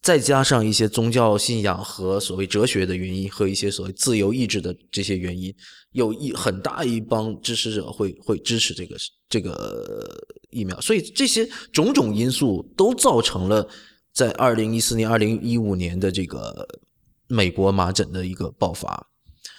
[0.00, 5.52] 再加上一些宗教信仰和所谓哲学的原因，和一些所谓自由意志的这些原因，
[5.90, 8.96] 有一很大一帮支持者会会支持这个
[9.28, 10.16] 这个
[10.50, 13.68] 疫苗，所以这些种种因素都造成了
[14.14, 16.64] 在二零一四年、二零一五年的这个。
[17.28, 19.10] 美国麻疹的一个爆发，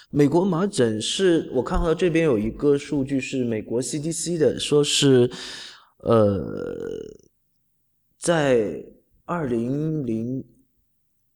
[0.09, 5.29] 美国麻疹是我看到这边有一个数据是美国 CDC 的，说是，
[5.99, 6.41] 呃，
[8.17, 8.83] 在
[9.25, 10.43] 二零零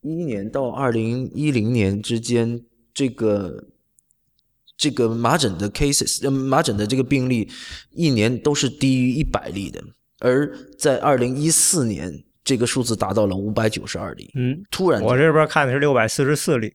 [0.02, 3.68] 一年到二零一零年之间，这个
[4.76, 7.48] 这个麻疹的 cases，麻疹的这个病例
[7.92, 9.84] 一年都是低于一百例的，
[10.20, 12.24] 而在二零一四年。
[12.44, 16.74] 这个数字达到了五百九十二例，嗯，突然我这边看的是六百四十四例，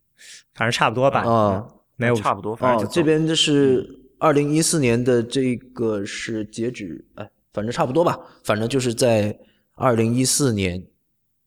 [0.54, 3.87] 反正差不多吧，啊，没有差不多，反正这边的是
[4.18, 9.38] 二零一四年的这个是截止，哎，反正差不多吧，反正就是在
[9.74, 10.83] 二零一四年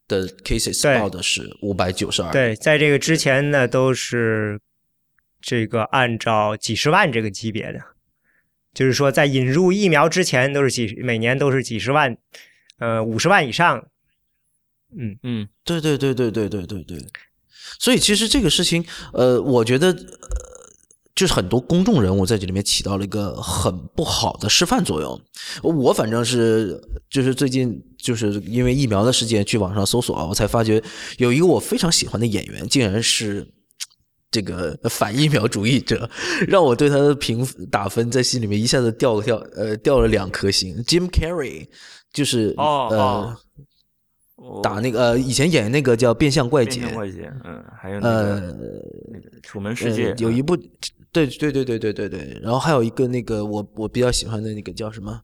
[0.08, 4.60] 的 cases 对报的是五百九十二，对，在这个之前呢，都是
[5.42, 7.80] 这个按照几十万这个级别的，
[8.72, 12.16] 就是说在引入疫苗之前都是几每年都是几十万，
[12.78, 13.84] 呃，五十万以上。
[14.98, 17.00] 嗯，嗯，对对对对对对对对，
[17.80, 19.98] 所以其实这个事情，呃，我觉得，呃，
[21.16, 25.22] 就是很多公众人物在这里面起到了一个很不好的示范作用。
[25.64, 30.82] 我反正是就是最近就是因为疫苗的事件去网上搜索啊，我才发觉
[31.18, 33.48] 有一个我非常喜欢的演员，竟然是。
[34.34, 36.10] 这个反疫苗主义者
[36.48, 40.82] 让我对他的评打分在心里面一下子掉掉呃掉了两颗星。
[40.86, 41.68] Jim Carrey
[42.14, 43.38] 就是哦呃
[44.64, 48.58] 打那个呃，以前演那个叫《变相怪变杰》，相怪杰，嗯，还有那呃个，
[49.12, 50.58] 那个楚门世界呃，有一嗯部，
[51.12, 55.22] 对对对对对对对，然后还有一个那个我我比较喜欢的那个叫什么，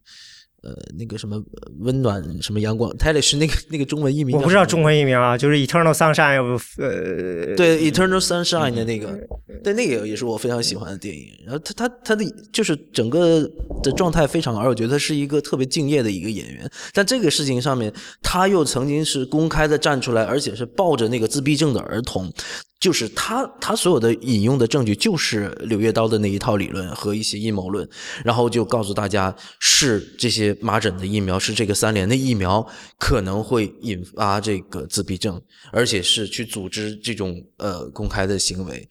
[0.63, 4.77] 呃，那个什么呃温暖什么阳光，泰勒是那个 那个中文译名，我不知道中。
[4.87, 6.41] 文译名啊，就是 Eternal Sunshine
[6.77, 9.19] 呃，对《Eternal Sunshine》的那个，
[9.63, 11.27] 对那个也是我非常喜欢的电影。
[11.45, 13.41] 然后他他他的就是整个
[13.83, 16.69] 的状态非常好，而我觉得他是一个特别敬业的一个演员。
[16.93, 17.91] 但这个事情上面，
[18.21, 22.31] 他又曾经是公开的站出来，而且是抱着那个自闭症的儿童，
[22.79, 27.87] 就是他他所有的引用的证据就是《柳叶刀》的那一套理论和一些阴谋论，
[28.23, 32.65] 然后就告诉大家是这些麻疹的疫苗，是这个三联的疫苗
[32.99, 38.87] 可能会引发这个自闭症，而且是去组织这种呃公开的行为。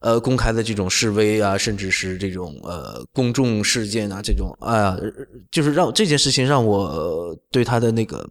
[0.00, 5.10] 呃，公开的这种示威啊，甚至是这种呃公众事件啊，这种哎呀、呃
[5.50, 8.28] 就是让这件事情让我对他的那个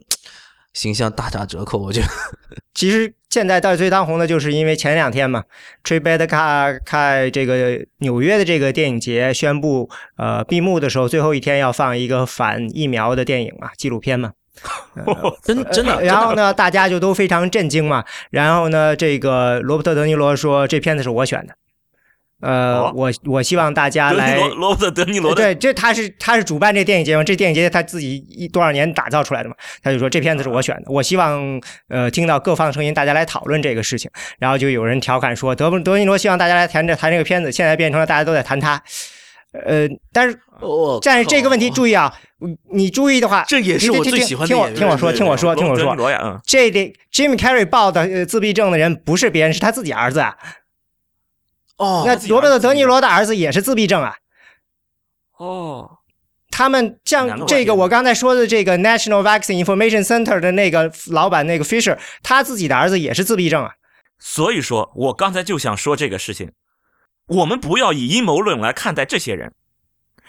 [0.74, 1.80] 形象大打折扣。
[1.80, 2.08] 我觉得，
[2.76, 5.44] 其实现在到最当红的就是因为前两天嘛
[5.84, 14.32] Tribeca 开这个纽约的这个电影节宣布，呃，闭幕的时候最后一天要放一个反疫苗的电影嘛，纪录片嘛。
[15.44, 18.06] 真真的，然后呢，大家就都非常震惊嘛。
[18.30, 21.54] 然后呢，这个罗伯特·德尼罗说这片子是我选的，
[22.42, 34.12] 呃，哦我我希望大家来罗罗伯特·德尼罗的对，这他是他是主办这电影节嘛，这电影节他自己一多少年打造出来的嘛，他就说这片子是我选的，我希望呃听到各方声音，大家来讨论这个事情。
[34.38, 38.82] 然后就有人调侃说，德德尼罗希望大家来谈这谈这个片子，现在变成了大家都在谈他。
[39.66, 42.14] 呃，但是我但是这个问题注意啊，
[42.74, 50.36] 你注意的话，这也是我最喜欢的听我听我说，听我说，听我说这里 Jim Carrey 报的呃自闭症的人不是别人，是他自己儿子啊。
[51.78, 54.16] 哦，那罗伯特德尼罗的儿子也是自闭症啊。
[55.38, 55.98] 哦，
[56.50, 63.74] 他们像这个我刚才说的这个 National Vaccine Information Center 的那个老板那个 Fisher，他自己的儿子也是自闭症啊。
[64.18, 66.54] 所以说我刚才就想说这个事情，
[67.28, 69.54] 我们不要以阴谋论来看待这些人。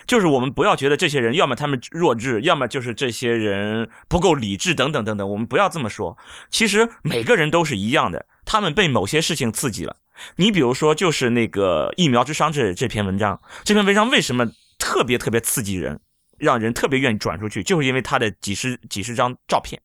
[0.06, 6.16] 就是我们不要觉得这些人要么他们弱智，要么就是这些人不够理智等等等等，我们不要这么说。
[6.48, 9.96] 其实每个人都是一样的，他们被某些事情刺激了。
[10.37, 16.00] 你比如说，就是那个疫苗之殇这这篇文章，这篇文章为什么特别特别刺激人，
[16.38, 19.78] 让人特别愿意转出去，就是因为它的几十几十张照片，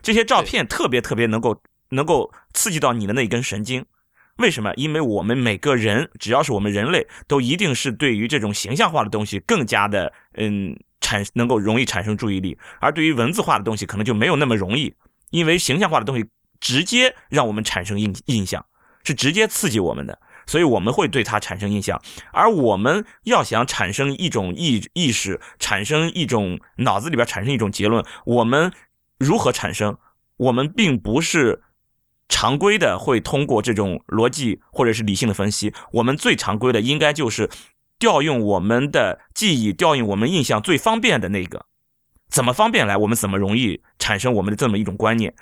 [0.00, 3.84] 这些照片特别特别能够能够刺激到你的那一根神经。
[4.36, 4.72] 为什么？
[4.76, 14.94] 因为我们每个人，只要是我们人类，都一定是对于这种形象化的东西更加的，嗯，产能够容易产生注意力，而对于文字化的东西可能就没有那么容易，
[15.28, 16.24] 因为形象化的东西
[16.60, 18.64] 直接让我们产生印印象，
[19.02, 22.00] 是直接刺激我们的，所以我们会对它产生印象。
[22.32, 28.72] 而我们要想产生一种意意识，产生一种脑子里边产生一种结论，我们
[29.18, 29.98] 如何产生？
[30.36, 31.62] 我们并不是。
[32.32, 37.50] 常规的会通过这种逻辑或者是理性的分析，我们最常规的应该就是
[37.98, 41.66] 调用我们的记忆，调用我们印象最方便的那个，
[42.28, 45.34] 怎么方便来，我们怎么容易产生我们的这么一种观念。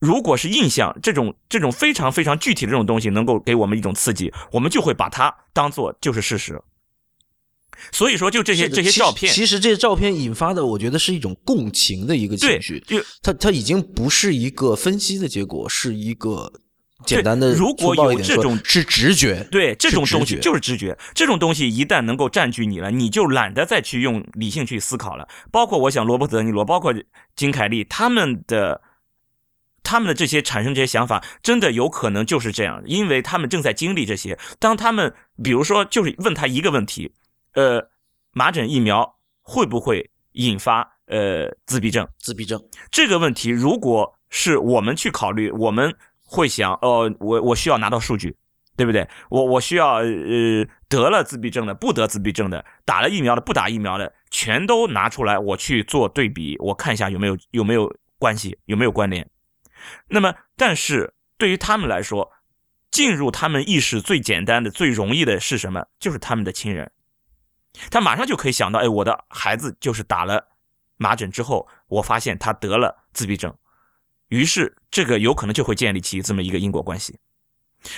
[0.00, 6.60] 如果是印象这种这种非常非常具体的这种东西能够给我们一种刺激，我们就会把它当做就是事实。
[7.92, 12.80] 所以说，就这些这些照片，其实这些照片引发的，我觉得是一种共情的一个对情绪。
[12.86, 16.50] 就它它已经不是一个分析的结果，是一个
[17.04, 25.28] 简单的如果有这种是直觉，对这种东西就是直觉，这种东西一旦能够占据你了，你就懒得再去用理性去思考了。
[25.50, 26.94] 包括我想罗伯特·德尼罗，包括
[27.36, 28.80] 金凯利他们的。
[29.90, 34.38] 他们的这些产生这些想法，真的有可能就是这样，因为他们正在经历这些。
[34.60, 35.12] 当他们
[35.42, 37.12] 比如说，就是问他一个问题，
[37.54, 37.90] 呃，
[38.30, 42.06] 麻疹疫苗会不会引发呃自闭症？
[42.20, 42.62] 自闭症。
[42.88, 48.36] 这个问题，如果是我们去考虑，我们会想，哦，我我需要拿到数据，
[48.76, 49.08] 对不对？
[49.28, 59.28] 我我需要呃得了自闭症的、不得自闭症的、打了疫苗的、不打疫苗的，全都拿出来，我去做对比，我看一下有没有有没有关系，有没有关联。
[60.08, 62.32] 那么，但是对于他们来说，
[62.90, 65.86] 进入他们意识最简单的、最容易的是什么？
[65.98, 66.90] 就是他们的亲人，
[67.90, 70.48] 他马上就可以想到，哎，我的孩子就是打了
[70.96, 73.54] 麻疹之后，我发现他得了自闭症，
[74.28, 77.18] 于是这个有可能就会建立起这么一个因果关系。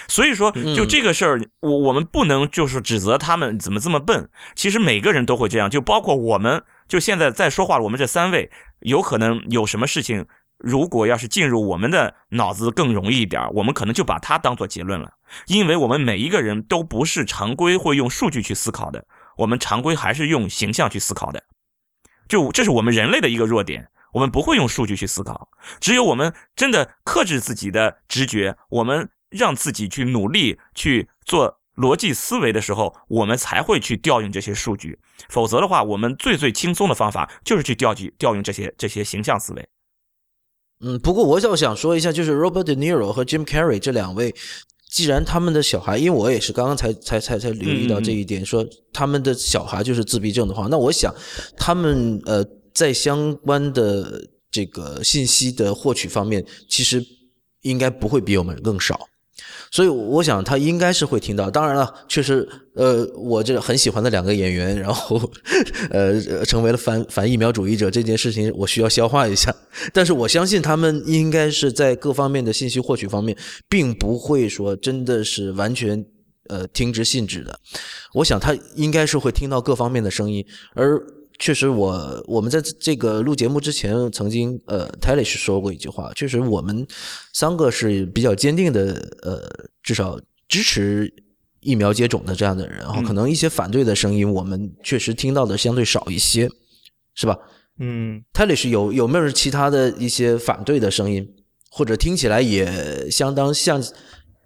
[0.06, 4.30] 所以说，就这个事儿，我我们不能就是指责他们怎么这么笨。
[4.54, 10.28] 其实每个人都会这样，就包括我们，就现在在说话，我们这三位有可能有什么事情，
[10.62, 15.12] 如果要是进入我们的脑子更容易一点，我们可能就把它当做结论了。
[15.46, 19.04] 因为我们每一个人都不是常规会用数据去思考的，
[19.36, 21.42] 我们常规还是用形象去思考的。
[22.28, 25.50] 就这是我们人类的一个弱点，我们不会用数据去思考。
[25.80, 29.10] 只有我们真的克制自己的直觉，我们。
[29.32, 34.98] 让自己去努力去做逻辑思维的时候，我们才会去调用这些数据。
[35.30, 39.66] 否则的话，我们最最轻松的方法就是去调取调用这些这些形象思维。
[40.84, 44.34] 嗯，不过我倒想说一下，就是 Robert De Niro 和 Jim Carrey 这两位，
[44.90, 51.14] 既然他们的小孩，因为我也是刚刚才才才才留意到这一点，说他们的小孩就是自闭症的话，那我想
[51.56, 57.04] 他们呃在相关的这个信息的获取方面，其实
[57.60, 59.08] 应该不会比我们更少。
[59.70, 61.50] 所以我想他应该是会听到。
[61.50, 65.20] 当然了，确实，呃，我这很喜欢的两个演员，然后，
[65.90, 69.54] 呃，成为了反反疫苗主义者这件事情，我需要消化一下。
[69.92, 73.36] 但是我相信他们应该是在各方面的信息获取方面，
[73.68, 76.04] 并不会说真的是完全
[76.48, 77.58] 呃听之信之的。
[78.14, 81.02] 我想他应该是会听到各方面的声音，而。
[81.42, 86.12] 确实，我我们在这个录节目之前，曾经呃，泰勒是说过一句话。
[86.14, 86.86] 确实，我们
[87.32, 89.42] 三个是比较坚定的，呃，
[89.82, 90.16] 至少
[90.46, 91.12] 支持
[91.58, 92.78] 疫苗接种的这样的人。
[92.78, 96.48] 然后，可能一些反对的声音，我们确实听到的相对少一些，
[97.16, 97.36] 是吧？
[97.80, 101.28] 嗯，泰勒是有有没有其他的一些反对的声音，
[101.72, 103.82] 或者听起来也相当像？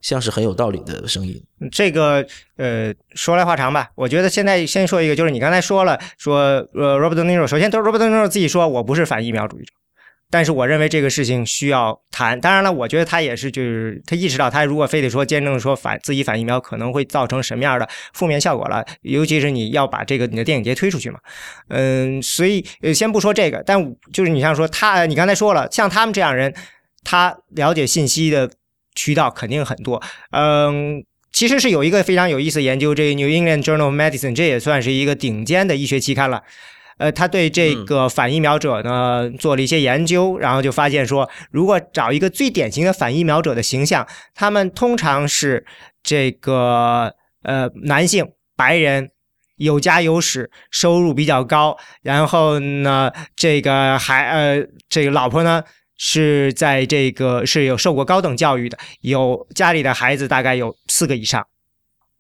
[0.00, 1.42] 像是很有道理的声音。
[1.72, 2.26] 这个
[2.56, 3.90] 呃，说来话长吧。
[3.94, 6.38] 我觉得现在先说一个，就是你刚才说了，说
[6.74, 9.72] 呃，Robert Niro，首先都是 Robert Niro 自己说，我不是反疫苗主义者，
[10.30, 12.40] 但是我认为这个事情需要谈。
[12.40, 18.84] 当然了，我觉得他也是，就是他意识到，他如果非得说坚定说反自己反疫苗，可能会造成什么样的负面效果了。
[19.02, 21.18] 尤其是你要把这个你的电影节推出去嘛。
[21.68, 23.82] 嗯，所以呃，先不说这个，但
[24.12, 26.54] 就是你像说他，你刚才说了，像他们这样人，
[27.02, 28.50] 他了解信息的。
[28.96, 36.42] 渠道肯定很多，嗯，其实是有一个非常有意思的研究，这个《New England Journal of Medicine》这也算是一个顶尖的医学期刊了，
[36.96, 45.66] 呃，他对这个反疫苗者呢做了一些研究，然后就发现说，如果找一个最典型的反疫苗者的形象，他们通常是
[46.02, 48.26] 这个呃男性、
[48.56, 49.10] 白人、
[49.56, 55.62] 有家有室、收入比较高，然后呢，这个还呃这个老婆呢。
[55.96, 61.46] 是在这个是有受过高等教育的，有家里的孩子大概有四个以上，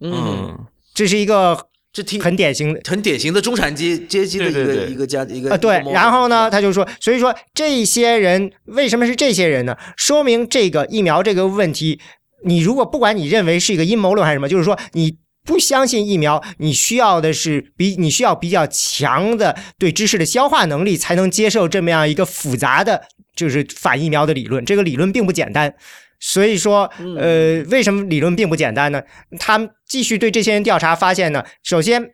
[0.00, 9.76] 嗯，这是一个这挺很典型的、很典型的中产阶阶级的一个一个家一个啊对，然后呢，他就说，所以说这些人为什么是这些人呢？
[9.96, 12.00] 说明这个疫苗这个问题，
[12.44, 15.18] 你如果不管你认为是一个阴谋论还是什么，就是说你。
[15.46, 23.04] 不相信疫苗，你需要的是比你需要比较强的对知识的消化能力，才能接受这么样一个复杂的，
[23.36, 24.64] 就是反疫苗的理论。
[24.64, 25.72] 这个理论并不简单，
[26.18, 29.00] 所以说，呃，为什么理论并不简单呢？
[29.38, 32.10] 他们继续对这些人调查，发现呢，首先，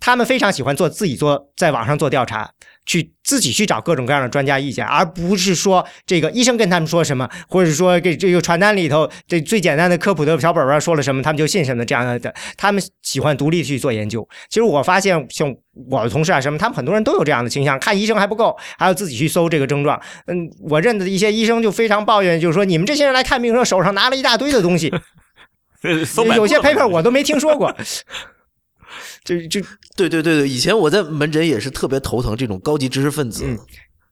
[0.00, 2.50] 他们非常喜欢做自己做，在网上做调查。
[2.84, 12.34] 去自己去找各种各样的专家意见，而不是说这个医生跟他们说什么，或者说给这个传单里头这最简单的科普的小本本说了什么，他们就信什么这样的。
[12.58, 14.28] 他们喜欢独立去做研究。
[14.50, 15.50] 其实我发现，像
[15.88, 19.98] 我的同事啊什么，他们很多人都有这样的倾向，看医生还不够，还要自己去搜这个症状。
[20.26, 24.92] 嗯，我认得的一些医生就非常抱怨，就是说你们这些人来看病，时候手上拿了一大堆的东西，
[26.36, 27.74] 有些 paper 我都没听说过。
[29.24, 29.60] 就就
[29.96, 33.44] 对对对对，以前我在门诊也是特别头疼这种高级知识分子。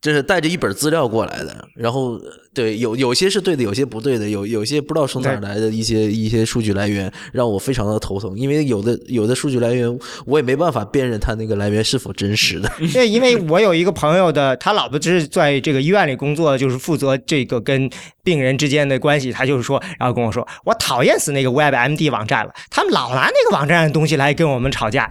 [0.02, 2.18] 就是带着一本资料过来的，然后
[2.54, 8.34] 对有有些是对的，有些不对的，有有些不知道从哪儿来的一些一些数据来源，让我非常的头疼。
[8.34, 12.72] 因为有的有的数据来源，我也没办法辨认它那个来源是否真实的。
[12.94, 17.90] 对，因为我有一个朋友的，他老婆就是在这个医院里工作，就是负责这个跟
[18.24, 19.30] 病人之间的关系。
[19.30, 25.08] 他就是说，然后跟我说，我讨厌死那个 WebMD 网站了，他们老拿那个网站的东西来跟我们吵架。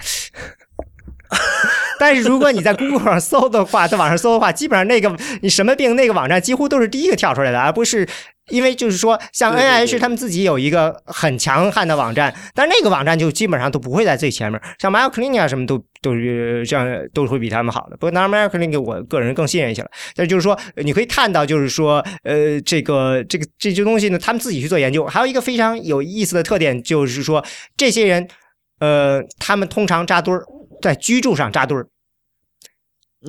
[2.00, 8.08] 但是如果你在 Google 上搜的话，在网上搜的话，基本上那个你什么病那个网站几乎都是第一个跳出来的，而不是
[8.50, 14.60] 因为就是说，像 NIH 他们自己有一个很强悍的网站，但是那个网站就基本上都不会在最前面。
[14.80, 17.98] 像 Mayo Clinic 啊什么都都是这样，都会比他们好的。
[17.98, 19.92] 不过当然 Mayo Clinic 我个人更信任一些了。
[20.16, 25.06] 但就是说，你可以看到，就是说，呃，这个这个这些东西呢，他们自己去做研究。
[25.06, 27.46] 还有一个非常有意思的特点，就是说，
[27.78, 28.28] 这些人，
[28.80, 30.44] 呃，他们通常扎堆儿，
[30.82, 31.88] 在居住上扎堆儿。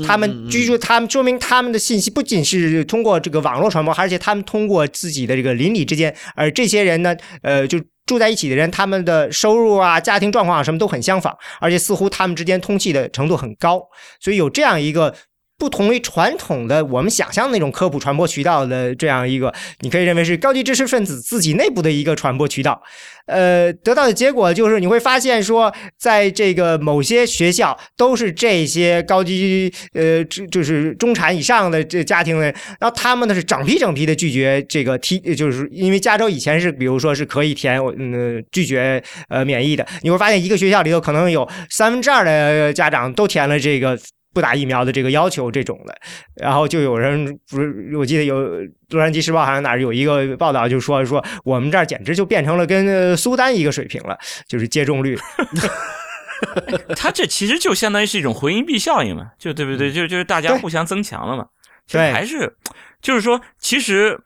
[0.07, 13.83] 他们居住，他们说明他们的信息不仅是通过这个网络传播，而且他们通过自己的这个邻里之间，而这些人呢，呃，就住在一起的人，他们的收入啊、家庭状况啊什么都很相仿，而且似乎他们之间通气的程度很高，
[14.21, 15.15] 所以有这样一个。
[15.61, 22.83] 不同于传统的我们想象那种科普传播渠道的这样一个，你可以认为是高级知识分子自己内部的一个传播渠道。
[23.27, 32.47] 呃，得到的结果就是你会发现说，在这个某些学校都是这些高级呃，就就是中产以上的这家庭的，
[32.81, 43.97] 然后他们呢是整批整批的拒绝这个提，就是因为加州以前是比如说是可以填嗯拒绝呃免疫的，你会发现一个学校里头可能有三分之二的家长都填了这个。
[44.33, 45.95] 不打疫苗的这个要求这种的，
[46.37, 48.37] 然后就有人不是，我记得有
[48.91, 55.19] 《洛杉矶时报》好像哪儿有一个报道，就说说我们这儿简直就变成了跟苏丹一个水平了，就是接种率。
[56.97, 59.93] 他这其实就相当于是一种回音壁效应嘛，就对不对？
[59.93, 61.47] 就就是大家互相增强了嘛。
[61.91, 62.57] 对，还是
[63.03, 64.19] 就是说，其实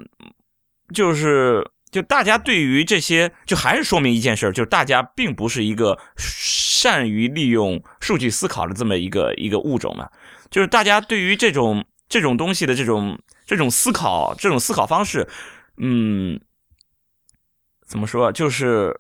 [0.92, 10.10] 就是就大家对于这些，就还是说明一件事，就是大家并不是一个善于利用数据思考的这么一个一个物种嘛。
[10.50, 13.16] 就是大家对于这种这种东西的这种
[13.46, 15.28] 这种思考，这种思考方式，
[15.78, 16.40] 嗯，
[17.86, 18.32] 怎么说？
[18.32, 18.96] 就是。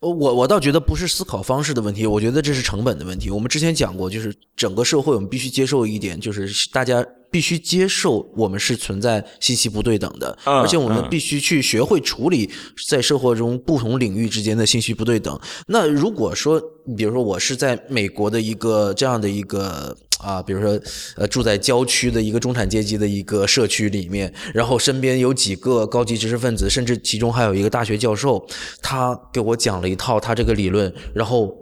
[0.00, 3.30] 我我倒觉得不是思考方式的问题，我觉得这是成本的问题。
[3.30, 12.50] 我们之前讲过，就是整个社会我们必须接受一点，就是大家必须接受我们是存在信息不对等的，嗯而且我们嗯必须去学会处理
[12.88, 15.38] 在生活中不同领域之间的信息不对等。
[15.66, 16.60] 那如果说，
[16.96, 20.80] 比如说我是在美国的一个这样的一个啊，比如说
[21.16, 28.44] 呃住在郊区的一个中产阶级的一个社区里面，然后身边有几个高级知识分子，甚至其中还有一个大学教授，
[28.82, 31.54] 他给我讲了一套他这个理论，然后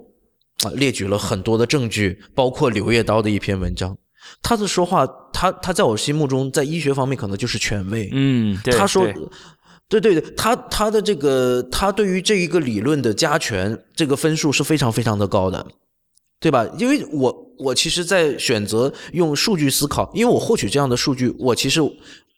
[0.63, 3.99] 啊列举了很多的证据，包括《柳叶刀》的一篇文章。
[4.43, 8.09] 他的说话，他他在我心目中，在医学方面可能就是权威。
[8.13, 9.15] 嗯，对他说对，
[9.89, 15.67] 对对对，他他的这个他对于这一个理论的加权，这个分数是非常非常的高的，
[16.41, 16.67] 对吧？
[16.79, 21.81] 因为我我其实，在选择用数据思考，因为我获取这样的数据，我其实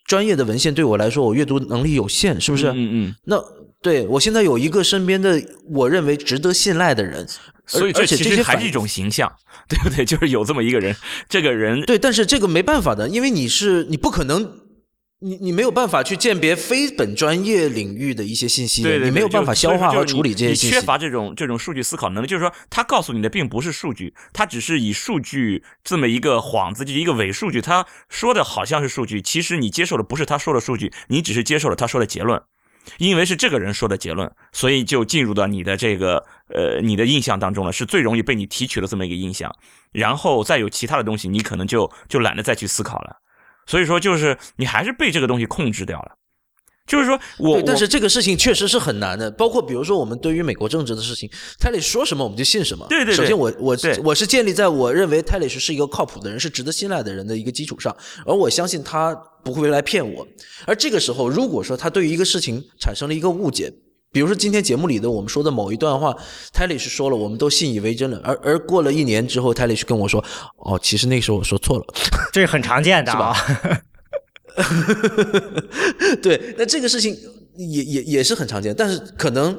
[0.07, 2.69] 专业的文献对我来说，我阅读能力有限，是不是？
[2.69, 3.15] 嗯嗯。
[3.25, 3.43] 那
[3.81, 7.27] 对我现在有一个身边的我认为值得信赖的人，
[7.69, 9.31] 所以而且其这些还是一种形象，
[9.69, 10.05] 对不对？
[10.05, 10.97] 就是有这么一个人，
[11.29, 14.61] 这个人对，但是这个没办法的，因为你是你不可能，
[15.21, 20.67] 你你没有办法去鉴别非本专业领域的一些信息，对对对，你没有办法消化和处理这些信息。
[20.69, 32.41] 你缺乏这种这种数据思考能力，就是说，他告诉你的并不是数据，他只是以数据这么一个幌子，就是一个伪数据，他说的好像是数据，其实你接受的不是他说的数据，你只是接受了他说的结论。
[32.97, 36.25] 因为是这个人说的结论，所以就进入到你的这个
[36.55, 39.55] 呃你的印象当中了，是最容易被你提取的这么一个印象。
[39.93, 43.17] 然后再有其他的东西，你可能就就懒得再去思考了。
[43.67, 46.13] 所以说，就是你还是被这个东西控制掉了。
[46.87, 51.29] 就是说我，对，但是这个事情确实是很难的，包括比如说我们对于美国政治的事情，
[51.61, 52.87] 泰勒说什么我们就信什么。
[52.89, 57.95] 对对对首先我我对我是建立在我认为泰勒是一个靠谱的人，是值得信赖的人的一个基础上，
[58.25, 60.27] 而我相信他不会来骗我。
[60.67, 63.71] 而这个时候，如果说他对于一个事情产生了一个误解，
[64.11, 66.17] 比如说今天节目里的我们说的某一段话，
[66.53, 68.21] 泰勒是说了，我们都信以为真了。
[68.25, 70.25] 而而过了一年之后，泰勒是跟我说，
[70.57, 71.85] 哦，其实那个时候我说错了。
[72.33, 73.37] 这是很常见的啊。
[76.23, 77.17] 对，那这个事情
[77.57, 79.57] 也也也是很常见，但是可能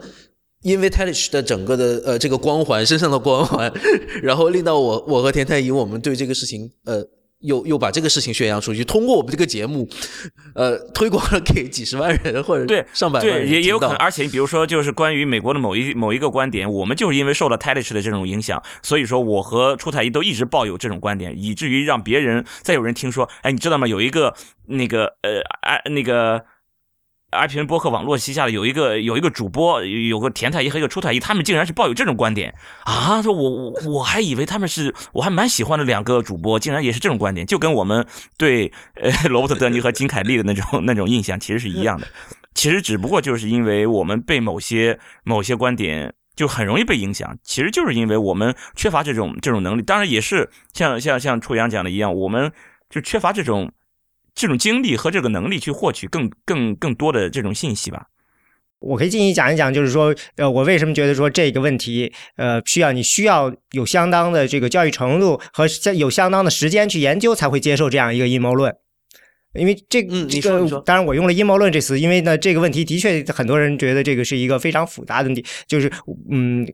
[0.64, 3.72] 因为 Talish 的整个的呃这个光环身上的光环，
[4.22, 7.02] 然后令到我我和田太乙我们对这个事情呃
[7.40, 9.88] 又又把这个事情宣扬出去，通过我们这个节目
[10.56, 23.88] 呃推广了给几十万人或者对上百万人对，也也有可能，而且比如说，就是关于美国的某一某一个观点，我们就是因为受了 Talish 的这种影响，所以说我和出太医都一直抱有这种观点，以至于让别人再有人听说，哎，你知道吗？
[23.88, 24.34] 有一个
[24.68, 26.44] 那个呃，哎那个。
[27.32, 32.54] IPN 播客网络旗下的有一个有一个主播，有个田太医和一个出太医，他们竟然是抱有这种观点
[32.86, 33.22] 啊！
[33.22, 38.06] 说我我我还以为他们是我还蛮喜欢的两个主播，竟然也是这种观点，就跟我们
[38.38, 42.08] 对呃 罗伯特·德尼和金凯利的那种 那种印象其实是一样的。
[42.56, 49.84] 其实只不过就是因为我们被某些某些观点就很容易被影响，其实就是因为我们缺乏这种这种能力。
[49.84, 52.52] 当然也是像像像初阳讲的一样，我们
[52.90, 53.72] 就缺乏这种
[54.40, 58.06] 这种精力和这个能力去获取更更更多的这种信息吧。
[58.80, 68.74] 我可以进行讲一讲，就是说，呃，我为什么觉得说这个问题，呃，需要你需要有相当的这个教育程度和有相当的时间去研究，才会接受这样一个阴谋论。
[69.56, 75.44] 因为这嗯，这个，当然我用了阴谋论这词，因为呢，这个问题的确很多人觉得这个是一个非常复杂的问题。
[75.68, 75.92] 就是，
[76.32, 76.66] 嗯，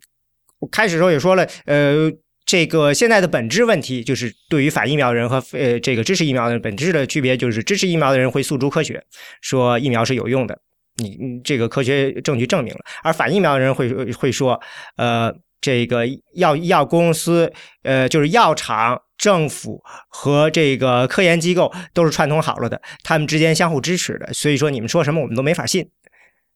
[0.59, 2.11] 我开始时候也说了，呃，
[2.45, 9.03] 这个现在的本质问题就是对于反疫苗人和呃这个支持疫苗的本质的区别，就是支持疫苗的人会诉诸科学，
[9.41, 10.59] 说疫苗是有用的，
[10.97, 14.61] 你这个科学证据证明了；而反疫苗人会会说，
[14.97, 17.51] 呃，这个药药公司，
[17.83, 19.01] 呃，就是药厂。
[19.17, 25.89] 政府和这个科研机构都是串通好了的，他们之间相互支持的，所以说你们说什么我们都没法信。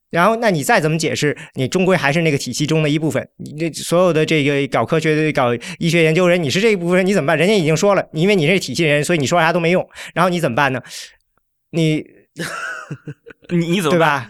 [0.10, 3.28] 然后，那你再怎么解释，你终归还是那个体系中的一部分。
[3.38, 7.38] 你这所有的这个搞科学的、搞医学研究人，你是这一部分人，你怎么办？
[7.38, 9.88] 人家已经说了，因为你是体系人，所以你说啥都没用。
[10.14, 10.82] 然后你怎么办呢？
[11.72, 12.04] 你。
[13.52, 14.30] 你你怎么办？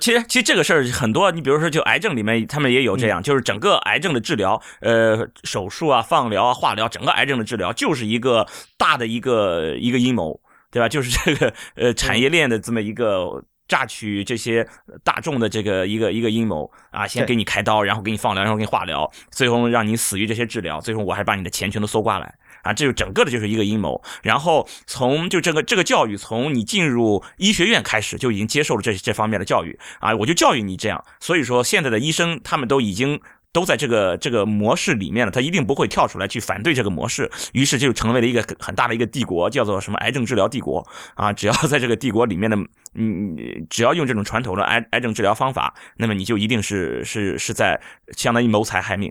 [0.00, 8.44] 其实其实这个事儿很多，你比如说就癌症里面，他们也有这样，就是整个癌症的治疗，呃，手术啊、放疗啊、化疗，整个癌症的治疗就是一个
[8.76, 10.40] 大的一个一个阴谋，
[10.72, 10.88] 对吧？
[10.88, 14.66] 就是这个呃产业链的这么一个榨取这些
[15.02, 22.34] 大众的这个一个一个阴谋啊，先给你开刀，然后给你放疗，然后给你化疗，最后让你死于这些治疗，最后我还把你的钱全都搜刮来。
[22.62, 24.02] 啊，这就整个的就是一个阴谋。
[24.22, 31.04] 然后从就这个这个教育，从你进入医学院开始就已经接受了这这方面的教育啊，我就教育你这样。
[31.20, 33.20] 所以说现在的医生他们都已经
[33.56, 37.30] 都在这个这个模式里面了，他一定不会跳出来去反对这个模式。
[37.54, 41.32] 于是就成为了一个很大的一个帝国，叫做什么癌症治疗帝国啊。
[41.32, 42.56] 只要在这个帝国里面的，
[42.96, 43.34] 嗯，
[43.70, 47.80] 只要用这种传统的癌癌症治疗方法，那么你就一定是是是在
[48.14, 49.10] 相当于谋财害命。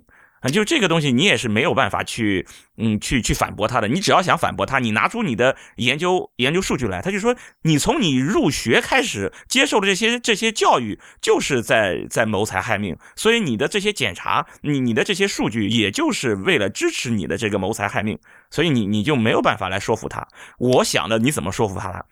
[0.51, 3.87] 就这个东西，你也是没有办法去，嗯，去去反驳他的。
[3.87, 12.97] 你只要想反驳他，你拿出你的研究研究数据来，他就说你从你入学开始接受的这些这些教育，就是在在谋财害命。
[13.15, 18.19] 所以你的这些检查，你你的这些数据，也就是为了支持你的这个谋财害命。
[18.51, 20.27] 所以你你就没有办法来说服他。
[20.59, 22.05] 我想的，你怎么说服他？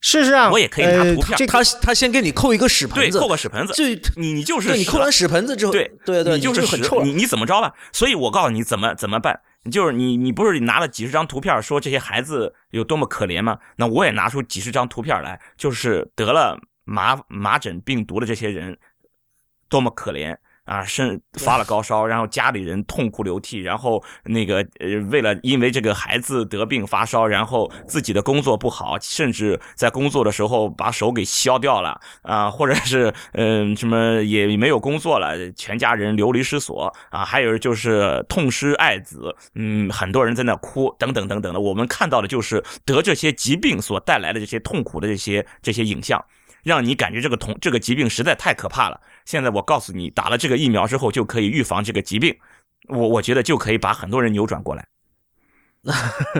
[0.00, 1.46] 事实上，我也可以拿图片。
[1.46, 3.72] 他他先给你扣一个屎盆子，对，扣个屎盆子。
[3.74, 3.84] 就
[4.16, 7.02] 你你就是你扣完屎盆子之后，对对对，你就是很臭。
[7.02, 7.74] 你你怎么着吧？
[7.92, 9.40] 所以我告诉你怎么怎么办。
[9.70, 13.58] 就是你你不是拿了几十张图片说这些孩子有多么可怜吗？
[13.76, 18.78] 那我也拿出几十张图片来，就是得了麻麻疹病毒的这些人
[19.68, 20.34] 多么可怜。
[20.70, 46.24] 啊，甚发了高烧，然后家里人痛哭流涕，然后那个呃，为了因为这个孩子得病发烧，然后自己的工作不好，甚至在工作的时候把手给削掉了啊，或者是嗯什么也没有工作了，全家人流离失所啊，还有就是痛失爱子，嗯，很多人在那哭，等等等等的，我们看到的就是得这些疾病所带来的这些痛苦的这些这些影像。
[46.62, 49.00] 让你感觉这个同这个疾病实在太可怕了。
[49.24, 52.36] 现在我告诉你，打了这个疫苗之后就可以预防这个疾病，
[52.88, 54.86] 我我觉得就可以把很多人扭转过来，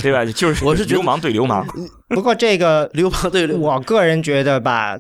[0.01, 0.24] 对吧？
[0.33, 1.66] 就是我是流氓对流氓。
[2.09, 4.99] 不过这个 流氓对，我个人觉得吧。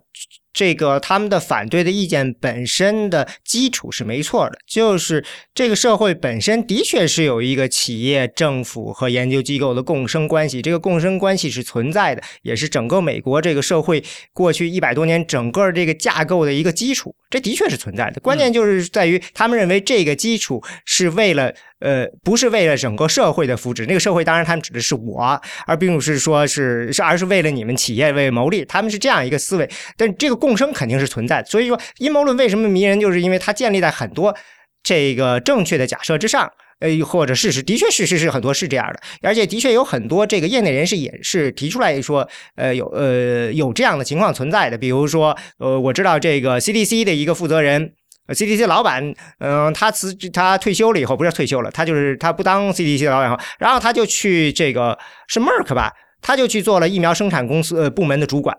[0.52, 5.24] 这个他们的反对的意见本身的基础是没错的，就是
[5.54, 18.20] 这个社会本身的确是有一个企业、政府和研究机构的共生关系，这个共生关系是存在的，也是整个美国这个社会过去一百多年整个这个架构的一个基础，这的确是存在的。
[18.20, 21.52] 关键就是在于他们认为这个基础是为了。
[21.80, 29.66] 呃，不是为了整个社会的福祉，那个社会当然他们指的是我，而并不是说是是，而是为了你们企业为谋利，他们是这样一个思维。
[29.96, 34.34] 但这个共生肯定是存在的，所以说阴谋论为什么迷人，就是因为它建立在很多
[34.82, 47.92] 这个正确的假设之上，呃，或者事实的确事实是很多是这样的，而且的确有很多这个业内人士也是提出来说，呃，有呃有这样的情况存在的，比如说，呃，我知道这个 CDC 的一个负责人。
[48.30, 58.56] CDC 老板，嗯，他辞他退休了以后，不是退休了，他就是他不当 CDC 的老板后，然后他就去这个是 Merck 吧，他就去做了疫苗生产公司呃部门的主管。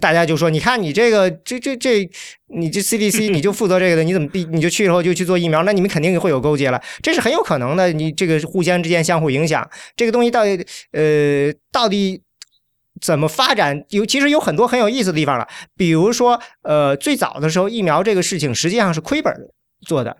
[0.00, 2.08] 大家就说，你看你这个这这这，
[2.48, 5.62] 你这 CDC 你就负责这个的，你怎么必你就去以后就去做疫苗？
[5.62, 7.92] 那你们肯定会有勾结了，这是很有可能的。
[7.92, 12.22] 你这个互相之间相互影响，这个东西到底呃到底？
[13.00, 13.84] 怎么发展？
[13.90, 15.46] 有其实有很多很有意思的地方了。
[15.76, 19.32] 比如说，呃，最早的时候，疫苗这个事情实际上是亏本
[19.86, 20.16] 做的，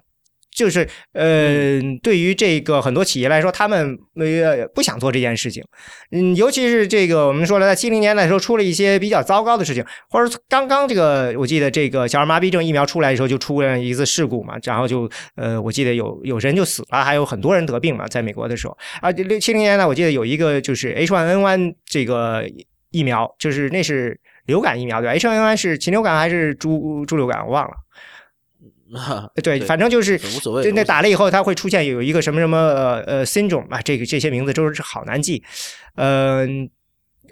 [0.58, 5.62] 就是呃，对于这个很多企业来说，他们呃不想做这件事情。
[6.10, 22.44] 嗯，尤其是这个我们说了，在七零年代的时候出了一些比较糟糕的事情，或者刚刚这个我记得这个小儿麻痹症疫苗出来的时候就出了一次事故嘛，然后就呃我记得有有人就死了，还有很多人得病嘛，在美国的时候啊，六七零年代我记得有一个就是 H1N1 这个。
[22.90, 27.46] 疫苗，就是那是流感疫苗对吧？H1N1 是禽流感还是猪猪流感？
[27.46, 27.74] 我忘了。
[29.42, 30.64] 对，反正就是无所谓。
[30.64, 35.42] 就那打了以后，它会出现有一个什么什么呃呃 syndrome 啊，这个这些名字都是好难记。
[35.96, 36.70] 嗯，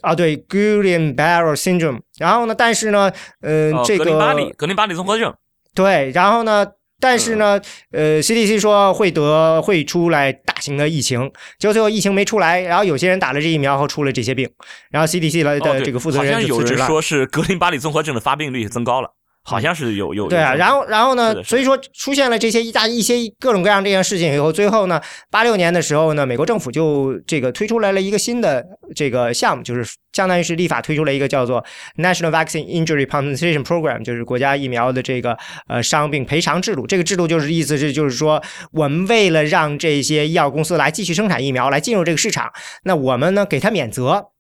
[0.03, 2.01] 啊对，Guillain-Barré syndrome。
[2.19, 5.35] 然后呢，但是呢，呃，这个格林巴里格林巴里综合症。
[5.75, 6.67] 对，然后呢，
[7.01, 14.49] 但是呢，呃，CDC 说会得会出来大型的疫情，结果最后疫情没出来，然后有些人打了这疫苗后出了这些病，
[14.91, 16.85] 然后 CDC 来的这个负责人就辞职了。
[16.85, 19.11] 好像有人说是格林巴里综合症的发病率增高了。
[19.49, 28.65] 好像是有有对啊，然后然后呢，所以说出现了这些一大一些各种各样这件事情以后，最后呢，八六年的时候呢，美国政府就这个推出来了一个新的
[28.97, 31.65] 这个项目，就是相当于是立法推出了一个叫做
[31.97, 35.39] National Vaccine Injury Compensation Program，就是国家疫苗的这个
[35.69, 36.85] 呃伤病赔偿制度。
[36.85, 38.43] 这个制度就是意思是就是说，
[38.73, 42.51] 我们为了让这些医药公司来继续生产疫苗，来进入这个市场，
[42.83, 44.31] 那我们呢给他免责。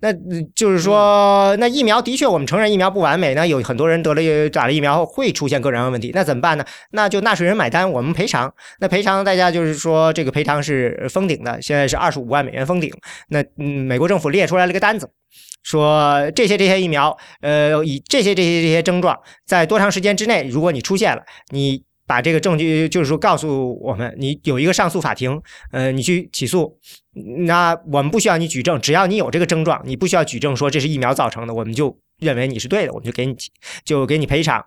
[0.00, 0.12] 那
[0.54, 3.34] 就是说，那疫苗的确，我们承认疫苗不完美。
[3.34, 6.64] 那有很多人得了打了疫苗后会出现个人问题，那怎么办呢？
[6.90, 8.52] 那就纳税人买单，我们赔偿。
[8.80, 12.92] 那赔偿的代价就是说，这个赔偿是封顶的，现在是二十五万美元封顶。
[13.28, 15.08] 那嗯，美国政府列出来了个单子，
[15.62, 21.84] 说这些这些疫苗，呃，以这些这些这些症状，在多长时间之内，如果你出现了，你。
[22.06, 25.40] 把这个证据，就是说告诉我们，你有一个上诉法庭，
[25.72, 26.78] 呃，你去起诉，
[27.46, 33.34] 那我们不需要你举证，只要你有这个症状，你不需要举证说这是疫苗造成的，我们就认为你是对的，我们就给你
[33.84, 34.62] 就给你赔偿，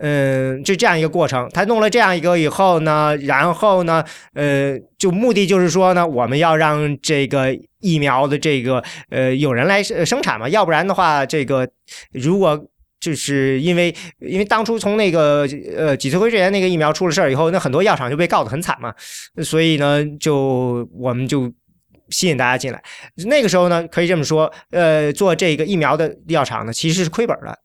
[0.00, 1.48] 嗯，就这样一个过程。
[1.52, 4.04] 他弄了这样一个以后呢，然后呢，
[4.34, 11.68] 呃，就目的就是说呢，我们要让这个疫苗的这个呃有人来生产嘛，要不然的话，这个
[12.12, 12.66] 如果。
[13.02, 15.40] 就是因为，因为当初从那个
[15.76, 18.94] 呃脊髓灰质炎那个疫苗出了事儿以后，那很多药厂就被告得很惨嘛，
[19.42, 21.52] 所以呢，就我们就
[22.10, 22.80] 吸引大家进来。
[23.26, 27.58] 那个时候呢，可以这么说，呃，做这个疫苗的药厂呢，其实是亏本的。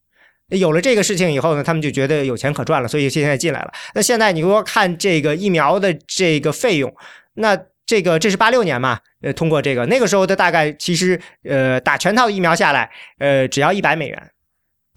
[0.57, 3.71] 有了这个事情以后呢，他们就觉得有钱可赚了，所以现在进来了。
[3.93, 6.91] 那现在你如果看这个疫苗的这个费用，
[7.35, 14.31] 那这个这是八六年嘛，呃，通过这个那个时候的大概其实呃打全套疫苗下来，呃，只要一百美元。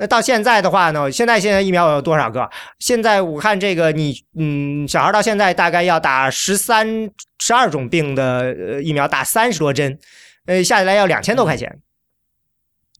[0.00, 1.12] 那到现在的话呢？
[1.12, 2.48] 现在现在疫苗有多少个？
[2.78, 9.98] 现在武汉这个，你嗯，小孩到现在大概要打十三、十二种病的呃疫苗，打三十多针，
[10.46, 11.80] 呃，下来要两千多块钱。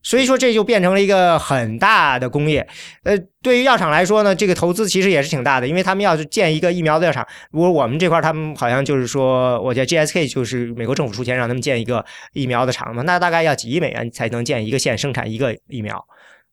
[0.03, 2.67] 所以说这就变成了一个很大的工业。
[3.03, 16.03] 呃，对于药厂来说呢，这个投资其实也是挺大的，因为他们要是建一个疫苗的药厂，如果我们这块他们好像就是说，我觉得 GSK 就是美国政府出钱让他们建一个疫苗的厂嘛，那大概要几亿美元才能建一个县生产一个疫苗。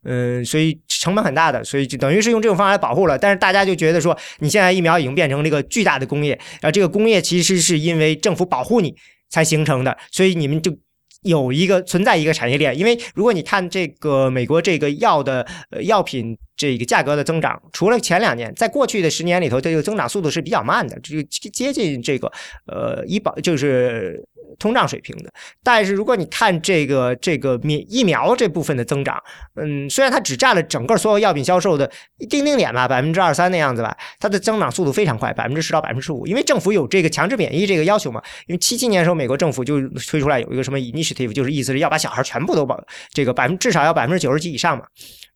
[0.04, 3.18] 嗯，所以成本很大的，所以就等于是用这种方法来保护了。
[3.18, 8.94] 但是大家就觉得说，你现在疫苗已经变成了一个巨大的工业，然后这个工业其实是因为政府保护你
[9.28, 10.74] 才形成的，所以你们就
[11.22, 12.78] 有一个存在一个产业链。
[12.78, 22.30] 因为如果你看这个美国这个药的呃药品这个价格的增长，除了前两年，在过去的十年里头，这个增长速度是比较慢的，这个接近这个
[22.66, 24.24] 呃医保就是。
[24.58, 25.32] 通胀水平的，
[25.62, 29.22] 但是如果你看这个这个免疫苗这部分的增长，
[29.56, 38.22] 嗯，虽然它只占了整个所有药品销售的一丁丁点吧，百分之二三的样子吧，它的增长速度非常快，百分之十到百分之十五，因为政府有这个强制免疫这个要求嘛。
[38.46, 42.78] 因为七七年的时候，美国政府就推出来有一个什么 initiative，就是意思是要把小孩全部都保
[43.12, 44.84] 这个百分至少要百分之九十几以上嘛。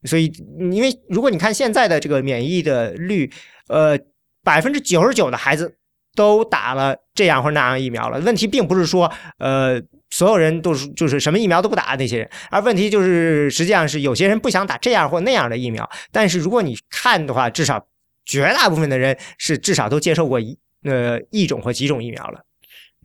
[0.04, 0.32] 所以，
[0.72, 3.30] 因为如果你看现在的这个免疫的率，
[3.68, 3.98] 呃，
[4.42, 5.76] 百分之九十九的孩子。
[6.14, 15.88] 都打了这样或那样疫苗了，问题并不是说，呃，所有人都是就是什么疫苗都不打的那些人，而问题就是实际上是有些人不想打这样或那样的疫苗。
[16.10, 17.86] 但是如果你看的话，至少
[18.26, 22.40] 绝大部分的人是至少都接受过一呃一种或几种疫苗了，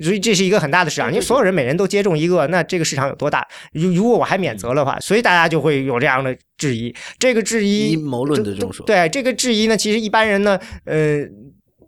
[0.03, 1.09] 所以这是一个很大的市场。
[1.09, 3.47] 因为所有人每人都接种一个，那这个市场有多大？
[3.71, 6.93] 如如果我还免责的话，所以大家就会有这样的质疑。
[7.17, 11.25] 这个质疑阴谋论的这种说，对这个质疑呢，其实一般人呢，呃。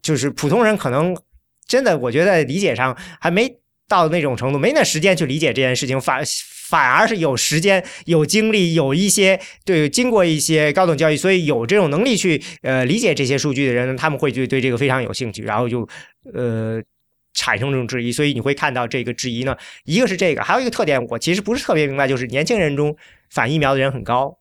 [0.01, 1.15] 就是普通人可能
[1.67, 6.23] 真的，我觉得理解上还没到那种程度，没那时间去理解这件事情，反
[6.69, 15.87] 反而是有时间、有精力、有一些对经过一些高等教育，所以有这种能力去呃理解这些数据的人，他们会对对这个非常有兴趣，然后就
[16.33, 16.81] 呃
[17.33, 18.11] 产生这种质疑。
[18.11, 22.95] 所以你会看到这个质疑呢，一个是这个，还有一个特点，我其实不是特别明白，就是年轻人中
[23.31, 24.38] 反疫苗的人很高。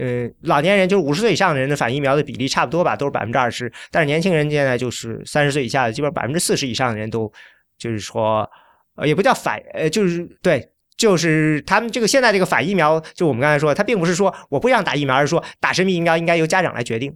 [0.00, 3.70] 呃，老年人就是五十岁以上的人的反疫苗的比例差不多吧，都是百分之二十。
[3.90, 7.30] 但是年轻人现在就是三十岁以下的，基本上百分之四十以上的人都
[7.78, 8.48] 就是说，
[8.96, 17.14] 呃，也不叫反，呃，就是对，就是他们这个现在这个反疫苗，就我们刚才说，他并不是说我不想打疫苗，而是说打什么疫苗应该由家长来决定。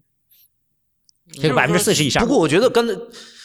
[1.32, 2.22] 这个百分之四十以上。
[2.22, 2.94] 不过我觉得刚才。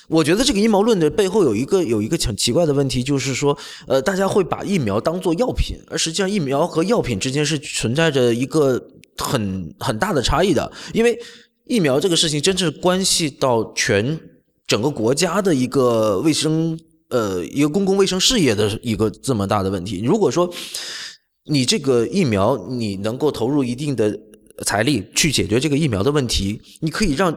[0.10, 3.56] 我觉得这个阴谋论的背后有一个有一个很奇怪的问题，就是说，
[3.88, 8.84] 呃，大家会把疫苗当做药品，而实际上疫苗和药品之间是存在着一个
[9.20, 11.20] 很很大的差异的，因为
[11.66, 14.20] 疫苗这个事情真正关系到全
[14.66, 20.02] 整个国家的一个卫生，呃，一个公共卫生事业的一个这么大的问题。
[20.04, 20.52] 如果说
[21.46, 24.20] 你这个疫苗你能够投入一定的
[24.66, 27.36] 财力去解决这个疫苗的问题，你可以让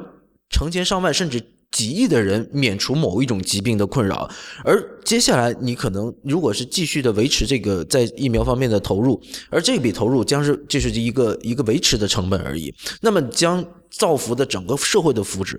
[0.50, 1.42] 成千上万甚至
[1.72, 4.30] 几亿的人免除某一种疾病的困扰，
[4.62, 15.58] 而接下来你可能如果是继续的维持这个在疫苗方面的投入，而这笔投入将是就是一个一个维持的成本而已，那么将造福的整个社会的福祉，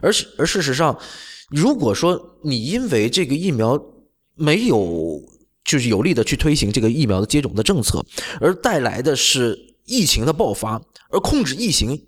[0.00, 0.96] 而而事实上，
[1.50, 3.78] 如果说你因为这个疫苗
[4.36, 5.20] 没有
[5.64, 8.04] 就是有力的去推行这个疫苗的接种的政策，
[8.40, 10.80] 而带来的是疫情的爆发，
[11.10, 12.00] 而控制疫情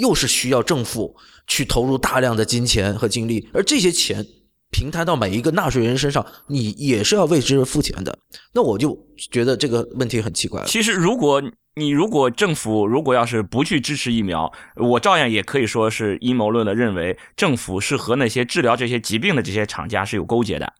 [0.00, 1.16] 又是需要政府。
[1.46, 4.24] 去投入大量的金钱和精力，而这些钱
[4.70, 8.16] 平摊到每一个纳税人身上，你也是要为之付钱的。
[8.54, 8.96] 那我就
[9.32, 10.62] 觉得这个问题很奇怪。
[10.64, 11.42] 其实，如果
[11.74, 20.72] 你如果政府如果要是不去支持疫苗，我照样也可以说是阴谋论的认为政府是和那些治疗这些疾病的这些厂家是有勾结的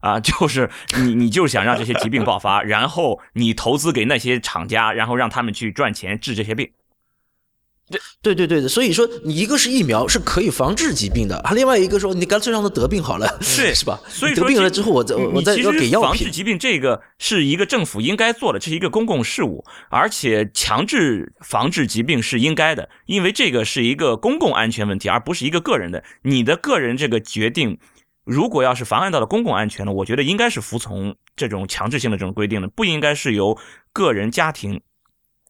[0.00, 0.68] 啊， 就是
[0.98, 6.70] 你你就是想让这些疾病爆发，然后你投资给那些厂家，然后让他们去赚钱治这些病。
[7.90, 13.98] 对对对对的，所以说你一个是疫苗是可以防治疾病的，还另外一个说你干脆让他得病好了，是是吧？
[14.08, 16.08] 所以得病了之后，我再我再要给药品。
[16.10, 26.04] 防治疾病这个是一个政府应该做的，这是一个公共事务，而且强制防治疾病是应该的，因为这个是一个公共安全问题，而不是一个个人的。
[26.22, 27.78] 你的个人这个决定，
[28.24, 33.56] 如果要是妨碍到了公共安全呢，我觉得应该是服从这种强制性的这种规定的，不应该是由
[33.92, 34.82] 个人家庭。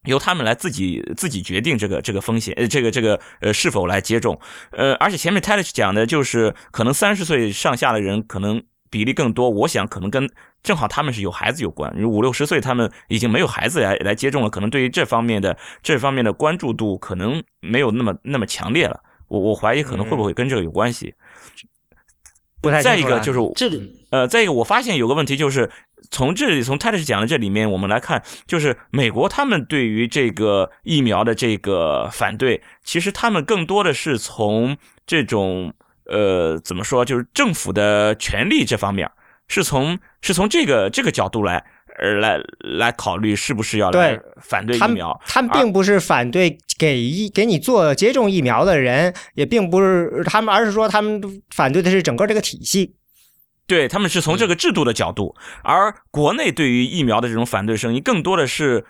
[0.05, 4.39] 由他们来自己自己决定这个这个风险，呃，这个这个呃是否来接种，
[4.71, 10.29] 呃，而且前面 t a l i s 讲的就是可能三十岁上下的人可能比例更多，我想可能跟
[10.63, 21.13] 正好他们是有孩子有关，五六十岁他们已经没有孩子来来接种了，可能对于这方面的这方面的关注度可能没有那么那么强烈了，我我怀疑可能会不会跟这个有关系。
[22.61, 25.69] 不太再一个就是这里，呃，再一个我发现有个问题就是。
[26.11, 35.71] 从这里，从泰勒斯讲的这里面，我们来看，就是美国他们对于这个疫苗的这个反对，其实他们更多的是从这种
[36.05, 39.11] 呃怎么说，就是政府的权利这方面，
[39.49, 41.63] 是从是从这个这个角度来
[41.99, 45.19] 而来来考虑是不是要来反对疫苗。
[45.27, 51.21] 他们并不是反对给疫给你做接种疫苗的人，也并不是他们，而是说他们
[51.53, 52.95] 反对的是整个这个体系。
[53.69, 58.83] 对他们是从这个制度的角度，而国内对于疫苗的这种反对声音，更多的是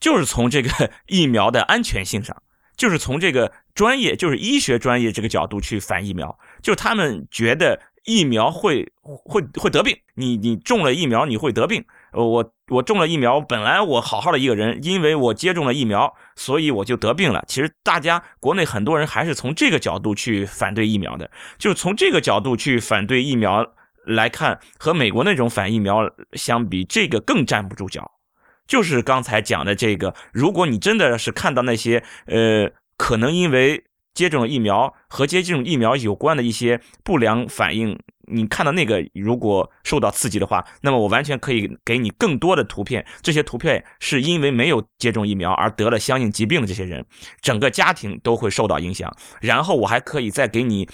[0.00, 2.42] 就是从这个疫苗的安全性上，
[2.74, 17.44] 就是从这个专业，就是医学专业这个角度去反疫苗，就他们觉得疫苗会会会得病，你你中了疫苗你会得病，我我中了疫苗，本来我好好的一个人，因为我接种了疫苗，所以我就得病了。
[17.46, 23.74] 其实大家国内很多人还是从这个角度去反对疫苗的，就是从这个角度去反对疫苗。
[24.04, 28.10] 来看和美国那种反疫苗相比，这个更站不住脚。
[28.66, 33.84] 就是刚才讲的这个，如果你真的是看到那些呃，可能因为
[34.14, 37.98] 接种疫苗和接种疫苗有关的一些不良反应，
[38.28, 43.04] 你看到那个如果受到刺激的话，那么我完全可以给你更多的图片。
[43.20, 47.04] 这些图片是因为没有接种疫苗而得了相应疾病的这些人，
[47.40, 49.12] 整个家庭都会受到影响。
[49.40, 50.88] 然后我还可以再给你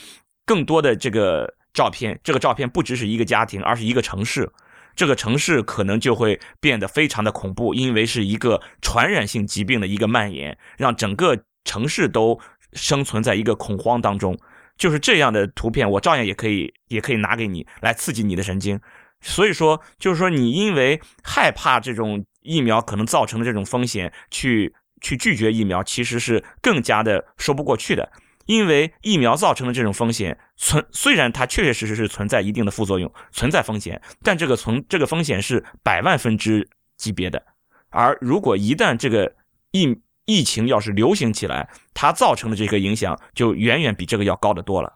[0.44, 1.57] 更多的这个。
[1.78, 4.50] 照片，这个照片不只是一个家庭，而是一个城市。
[4.96, 12.40] 这个城市可能就会变得非常的恐怖，因为是一个传染性疾病的一个蔓延，让整个城市都
[12.72, 14.36] 生存在一个恐慌当中。
[14.76, 18.80] 就是这样的图片，我照样也可以，也可以拿给你来刺激你的神经。
[19.20, 28.10] 所以说，就是说你因为害怕这种疫苗可能造成的这种风险，去去拒绝疫苗，其实是更加的说不过去的。
[28.48, 37.44] 因为疫苗造成的这种风险存，虽然它确确实实是存在一定的副作用，存在风险，但这个存这个风险是百万分之级别的。
[37.90, 39.34] 而如果一旦这个
[39.72, 44.94] 疫疫情要是流行起来，它造成的这个影响就远远比这个要高得多了。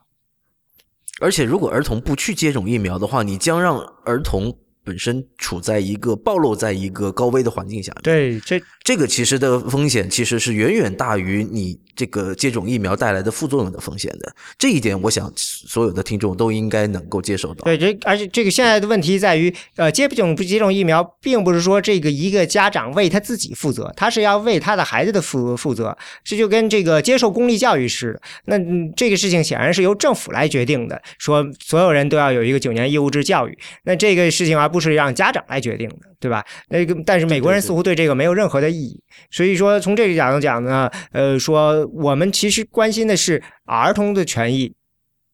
[1.21, 7.93] 而且，如果儿童不去接种疫苗的话，你将让儿童本身处在一个暴露在一个高危的环境下。
[8.03, 14.35] 对，这这个其实的风险其实是远远大于你这个接种疫苗带来的副作用的风险的。
[14.59, 17.65] 这一点，我想所有的听众都应该能够接受到。
[17.65, 25.97] 对，这而且这个现在的问题在于，呃，接种不接种疫苗，并不是说这个一个家长为他自己负责，他是要为他的孩子的负负责。
[26.25, 28.21] 这就跟这个接受公立教育似的。
[28.47, 28.59] 那
[28.97, 33.57] 这个事情显然是由政府来决定的，说所有人都要有一个九年义务制教育。
[33.85, 36.43] 那这个事情而不是让家长来决定的，对吧？
[36.71, 38.99] 那个，但是美国人似乎对这个没有任何的意义。
[39.31, 44.75] 所以说，从这个角度讲呢，呃，说我们其实关心的是儿童的权益，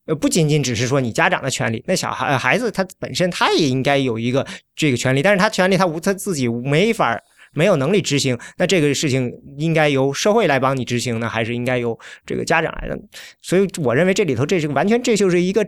[0.07, 1.82] 呃，不仅仅只是说你家长的权利。
[1.86, 7.18] 那小孩孩子他本身他也应该有一个这个权利，但是他权利他无他自己没法
[7.55, 8.36] 没有能力执行。
[8.57, 12.99] 那这个事情应该由社会来帮你执行呢，还是应该由这个家长来的？
[13.41, 15.66] 所以我认为这里头这是完全这就是一个。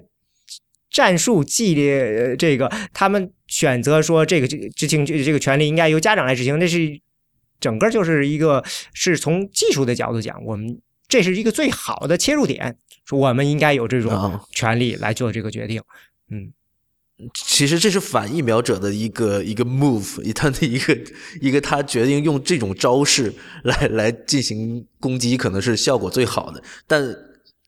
[0.91, 7.01] 战术纪律，这个他们选择说这个这执行这这个权利应该由家长来执行，那是
[7.61, 15.80] 整个就是一个是从技术的角度讲，我们这是一个最好的切入点，说我们应该有这种权利来做这个决定。
[16.28, 16.53] 嗯，
[17.34, 20.99] 其实这是反疫苗者的一个一个 move，他的一个
[21.41, 23.32] 一个他决定用这种招式
[23.62, 27.16] 来来进行攻击，可能是效果最好的，但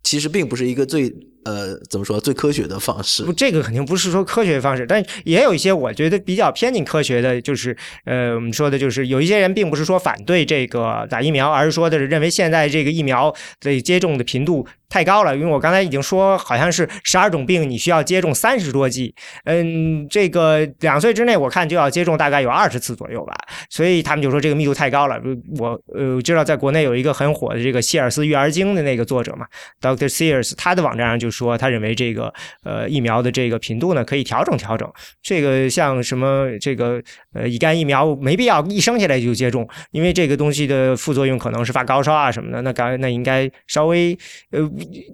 [0.03, 1.15] 其实并不是一个最。
[1.45, 3.25] 呃，怎么说最科学的方式？
[3.25, 15.35] 不，这个肯定不是说科学方式，但也有一些我觉得比较偏近科学的，就是呃，我们说的就是有一些人并不是说反对这个打疫苗，而是说的是认为现在这个疫苗的接种的频度太高了。
[15.35, 19.13] 因为我刚才已经说，好像是十二种病你需要接种三十多剂，
[19.45, 23.35] 嗯，这个两岁之内我看就要接种大概有二十次左右吧，
[23.69, 25.21] 所以他们就说这个密度太高了。
[25.59, 29.45] 我呃知道在国内有一个很火的这个谢尔斯育儿经的那个作者嘛
[29.81, 31.32] ，Doctor Sears，他的网站上就。
[31.33, 34.89] 说他认为这个呃疫苗的这个频度呢可以调整调整，
[35.23, 37.03] 这个像什么这个
[37.33, 44.17] 呃乙肝疫苗没必要一生下来就接种，因为这个东西的副作用可能是发高烧啊什么的，那该那应该稍微
[44.51, 44.61] 呃，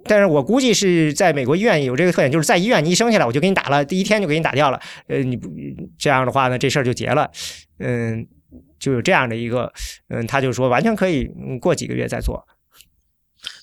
[0.03, 5.49] 但是我估计是在美国医院有这个特点，就是在医院你一生下来我就给你打了，第一天就给你打掉了，呃你不
[5.97, 7.31] 这样的话呢这事儿就结了，
[7.79, 8.27] 嗯
[8.77, 9.71] 就有这样的一个
[10.09, 11.29] 嗯他就说完全可以
[11.61, 12.45] 过几个月再做。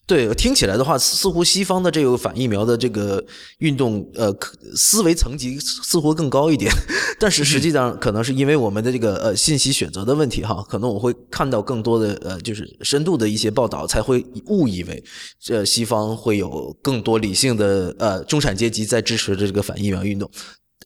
[0.07, 3.25] 对，听起来的话，似乎西方的这个反疫苗的这个
[3.59, 4.33] 运动，呃，
[4.77, 6.71] 思维层级似乎更高一点。
[7.19, 15.03] 但是实际上，可能是因为我们的这个呃信息选择的问题哈，可能我会看到更多的呃就是深度的一些报道，才会误以为
[15.41, 20.31] 这西方会有更多理性的呃中产阶级在支持这个反疫苗运动。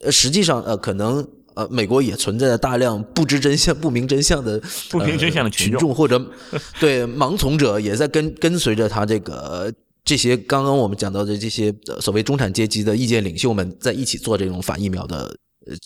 [0.01, 1.29] 呃，实际上呃可能。
[1.55, 6.21] 呃，美国也存在着大量不知真相、不明真相的不明真相的群众，或者
[6.81, 9.73] 对盲从者也在跟跟随着他这个
[10.05, 15.35] 这些刚刚我们讲到的这些所谓中产阶级的意见领袖们在一起做这种反疫苗的，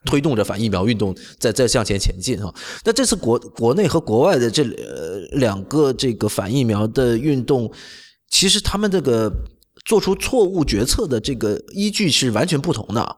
[0.05, 2.55] 推动着反疫苗运动在在向前前进哈。
[2.85, 7.71] 那这次国国内和国外的这呃两个这个反疫苗的运动，
[8.31, 9.33] 其实他们这个
[9.85, 13.17] 做出错误决策的这个依据是完全不同的。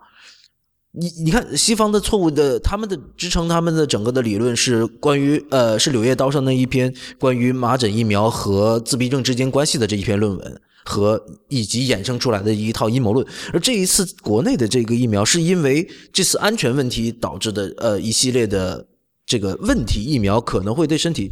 [0.98, 13.26] 你你看，西方的错误的，他们的支撑他们的整个的理论是关于呃，是《柳叶刀》上那一篇关于麻疹疫苗和自闭症之间关系的这一篇论文，和以及衍生出来的一套阴谋论。
[13.52, 18.86] 而这一次国内的这个疫苗，是因为这次安全问题导致的呃一系列的
[19.26, 21.30] 这个问题，疫苗可能会对身体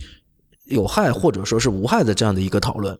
[0.67, 2.99] 有害或者说是无害的这样的一个讨论。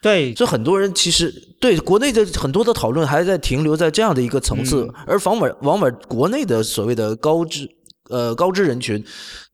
[0.00, 7.68] 对，所以很多人其实对国内的很多的讨论还在停留在这样的一个层次，而往往往往国内的所谓的高知
[8.08, 9.04] 呃高知人群，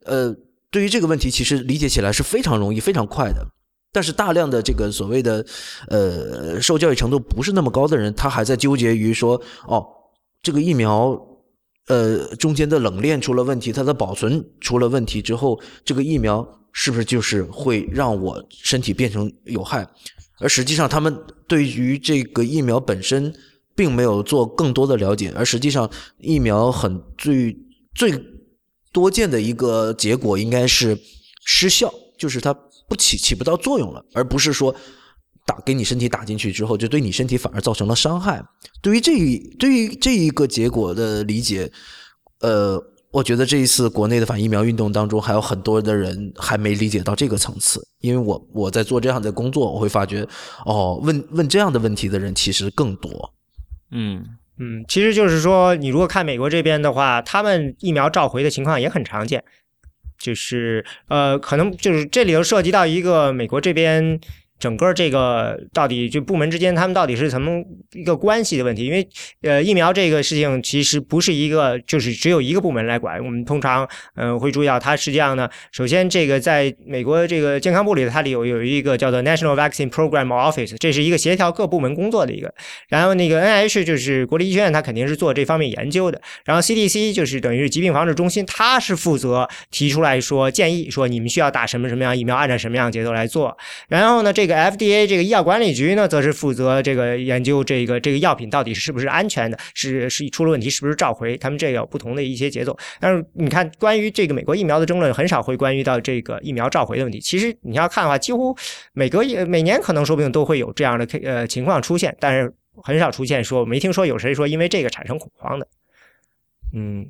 [0.04, 0.34] 呃，
[0.70, 3.46] 对于这个问题其实理解起来是非常容易、非常快的。
[3.90, 5.46] 但是大量的这个所谓的
[5.88, 9.86] 呃受教育程度不是那么高的人，他还在纠结于说，哦，
[10.42, 11.16] 这个疫苗
[11.86, 19.88] 呃中间的冷链出了问题，它的保存出了问题之后，这个疫苗是不是就是会让我身体变成有害？
[20.40, 21.16] 而实际上，他们
[21.46, 23.34] 对于这个疫苗本身
[23.74, 27.56] 并没有做更多的了解，而实际上，疫苗很最
[27.94, 28.12] 最
[28.92, 30.98] 多见的一个结果应该是
[31.44, 32.52] 失效，就是它
[32.88, 34.74] 不起起不到作用了，而不是说
[35.46, 38.44] 打给你身体打进去之后，就对你身体反而造成了伤害。
[38.82, 41.70] 对于这一对于这一个结果的理解，
[42.40, 42.93] 呃。
[43.14, 47.80] 我觉得这一次国内的反疫苗运动当中，还有很多的人还没理解到这个层次。
[48.00, 50.26] 因为我我在做这样的工作，我会发觉，
[50.66, 53.32] 哦，问问这样的问题的人其实更多。
[53.92, 54.24] 嗯
[54.58, 59.44] 嗯，其实就是说，你如果看美国这边的话，他们疫苗召回的情况也很常见，
[60.18, 64.18] 就是呃，可能就是这里头涉及到一个美国这边
[64.58, 68.86] 整个这个到底就部门之间他们到底是什么一个关系的问题？
[68.86, 69.06] 因为
[69.42, 73.22] 呃，疫苗这个事情其实不是一个就是只有一个部门来管。
[73.24, 82.52] 我们通常呃会注意到，它实际上呢，首先这个在美国这个健康部里，它里有有一个叫做 National Vaccine Program Office，这是一个协调各部门工作的一个。
[82.88, 86.20] 然后那个 NIH 就是国立医学院，它肯定是做这方面研究的。
[86.44, 93.56] 然后 CDC 就是等于是疾病防治中心，它是负责提出来说建议，说你们需要打什么什么样疫苗，按照什么样节奏来做。
[93.88, 102.76] 然后呢，这这个 FDA 这个医药管理局呢，则是负责这个研究这个这个药品到底是不是安全的，是是出了问题是不是召回，他们这有不同的一些节奏。
[103.00, 107.18] 但是你看，关于这个美国疫苗的争论，很少会关于到这个疫苗召回的问题。
[107.18, 108.54] 其实你要看的话，几乎
[108.92, 115.66] 每隔一每年可能说不定都会有这样的呃情况出现，但是很少出现说没听说有谁说因为这个产生恐慌的。
[116.74, 117.08] 嗯。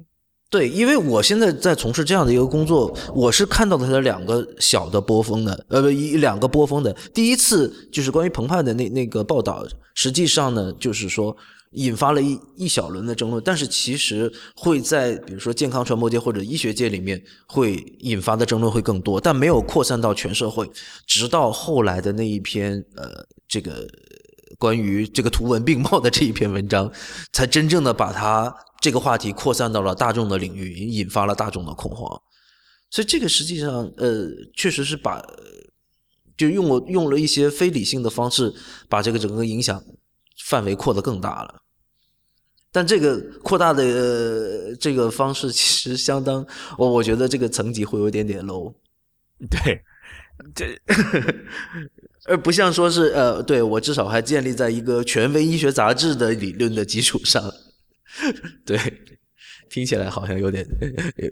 [0.55, 6.93] 对，因为我现在在从事这样的一个工作，我是看到了它两个小的波峰的，呃，不一两个波峰的。
[7.13, 11.37] 第一次就是关于澎湃的那那个报道，实际上呢，就是说
[11.73, 20.71] 引发了一一小轮的争论，但是其实会在比如说健康传播界或者医学界里面会引发的争论会更多，但没有扩散到全社会。
[21.05, 23.85] 直到后来的那一篇，呃，这个
[24.57, 26.89] 关于这个图文并茂的这一篇文章，
[27.33, 28.55] 才真正的把它。
[28.85, 32.21] 这个话题扩散到了大众的领域，引发了大众的恐慌，
[32.91, 35.25] 所以这个实际上，呃，确实是把
[36.37, 38.53] 就用我用了一些非理性的方式，
[38.87, 39.83] 把这个整个影响
[40.45, 41.63] 范围扩得更大了。
[42.71, 48.75] 但这个扩大的这个方式，其实相当，我我觉得这个层级会有点点 low。
[49.49, 49.81] 对，
[50.55, 50.79] 这
[52.29, 57.43] 而不像说是呃，对我至少还建立在一个权威医学杂志的理论的基础上。
[58.65, 58.79] 对，
[59.69, 60.67] 听起来好像有点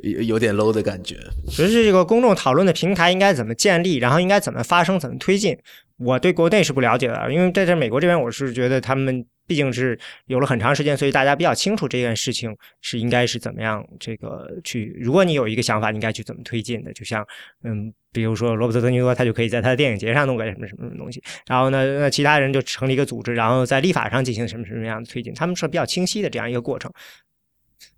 [0.04, 1.16] 有有点 low 的感觉。
[1.48, 5.56] 其实这个公众讨论的平台应该怎么建立，然后应该怎么发声，怎么推进？
[5.98, 14.96] 我对国内是不了解的，因为在这美国这边，我是觉得他们毕竟是有了很长时间，所以大家比较清楚这件事情是应该是怎么样这个去。
[15.00, 16.92] 如果你有一个想法，应该去怎么推进的？
[16.92, 17.26] 就像
[17.64, 17.92] 嗯。
[18.14, 26.92] 比如说罗伯特·德尼罗，他就可以在他的电影节上弄个什么什么东西，然后呢，那其他人就成立一个组织，然后在立法上进行什么什么样的推进，他们是比较清晰的这样一个过程。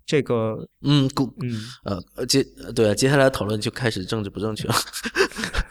[0.05, 2.43] 这个，嗯，古，嗯，呃，接，
[2.75, 4.75] 对，接下来讨论就开始政治不正确了。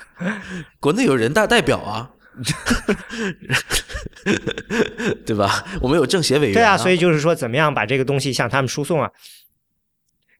[0.81, 2.11] 国内有人大代表啊，
[5.25, 5.65] 对吧？
[5.81, 9.11] 我们有政协委员，对啊，所以就是说，怎么样把这个东西向他们输送啊？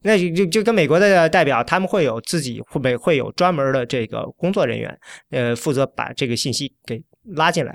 [0.01, 4.99] 那就就跟美国的代表，他们会有自己会会会有专门的这个工作人员，
[5.31, 7.73] 呃，负责把这个信息给拉进来。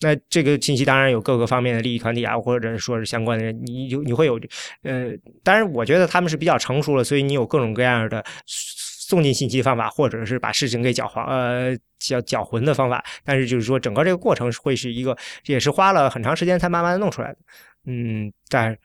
[0.00, 4.38] 那这个信息当然有各个方面的利益团体啊，或者说是相关的人，你有你会有，
[4.82, 5.10] 呃，
[5.42, 13.04] 当然我觉得他们是比较成熟了，所以你有各种各样的送进信息方法，或者是把事情给搅黄呃搅搅浑的方法。
[13.24, 17.38] 但是就是说，整个这个过程会是一个，也是花了很长时间才慢慢的弄出来的。
[17.86, 18.76] 嗯，但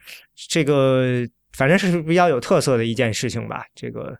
[0.49, 1.27] 这个。
[1.55, 4.17] 反正是比较有特色的一件事情吧，这个。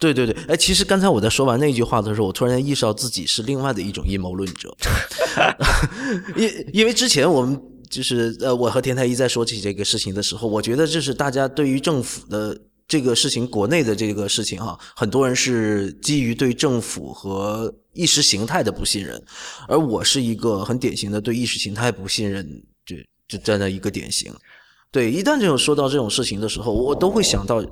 [0.00, 4.74] 对对对，哎，其实刚才我在说完那句话的时候，我突然意识到自己是另外的一种阴谋论者，
[6.34, 19.22] 因因为之前我们就是呃，我和田太一在说起这个事情的时候，我觉得这是大家对于政府的这个事情，国内的这个事情哈，很多人是基于对政府和意识形态的不信任，
[19.68, 22.44] 而我是一个很典型的对意识形态不信任，
[22.86, 22.96] 就
[23.28, 24.32] 就站在一个典型。
[24.90, 27.62] 对，一旦这种说到这种事情的时候，我都会想到，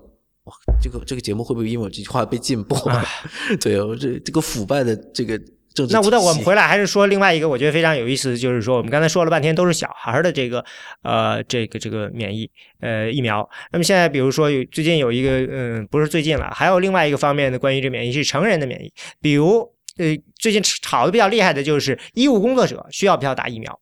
[0.49, 2.79] 哇，这个这个节目会不会因为我这句话被禁播？
[3.61, 5.39] 对哦，这这个腐败的这个
[5.75, 5.93] 政治。
[5.93, 10.65] 那我那我们回来还是说另外一个，我觉得非常有意思，就是说我们刚才说了半天都是小孩的这个
[11.03, 13.47] 呃这个这个免疫呃疫苗。
[13.73, 18.91] 那么现在比如说有最近有一个嗯不是最近了，还有另外一个方面的关于这免疫是成人的免疫，
[19.21, 19.59] 比如
[19.99, 23.79] 呃最近吵的比较厉害的就是医务工作者需要不要打疫苗？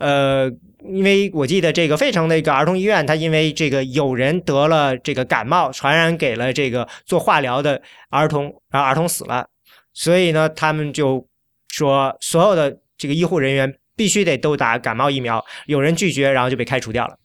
[0.00, 0.50] 呃。
[0.82, 9.46] 因为我记得这个费城的一个儿童医院，他因为这个有人得了这个感冒，传染给了这个做化疗的儿童，然后儿童死了，
[9.92, 11.28] 所以呢，他们就
[11.68, 17.18] 说所有的这个医护人员必须得都打感冒疫苗，有人拒绝，然后就被开除掉了。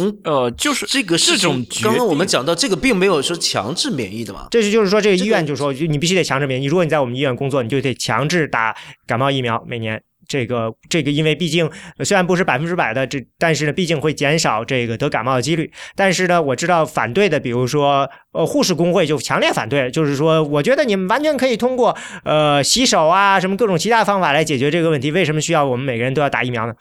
[0.00, 8.76] 嗯，呃，就是这个这种，刚刚我们讲到这个，并没有说强制免疫的嘛，这是就是说这个医院就说你必须得强制免疫，如果你在我们医院工作，你就得强制打
[9.06, 10.02] 感冒疫苗，每年。
[10.32, 11.70] 这个这个，因为毕竟
[12.02, 15.70] 虽然不是百分之百的，这但是呢，毕竟会减少这个得感冒的几率。
[15.94, 21.94] 但是呢，我知道反对的，比如说呃，护士工会就强烈反对，就是说，我觉得你们完全可以通过
[22.24, 25.10] 呃洗手啊，什么各种其他方法来解决这个问题。
[25.10, 26.72] 为什么需要我们每个人都要打疫苗呢？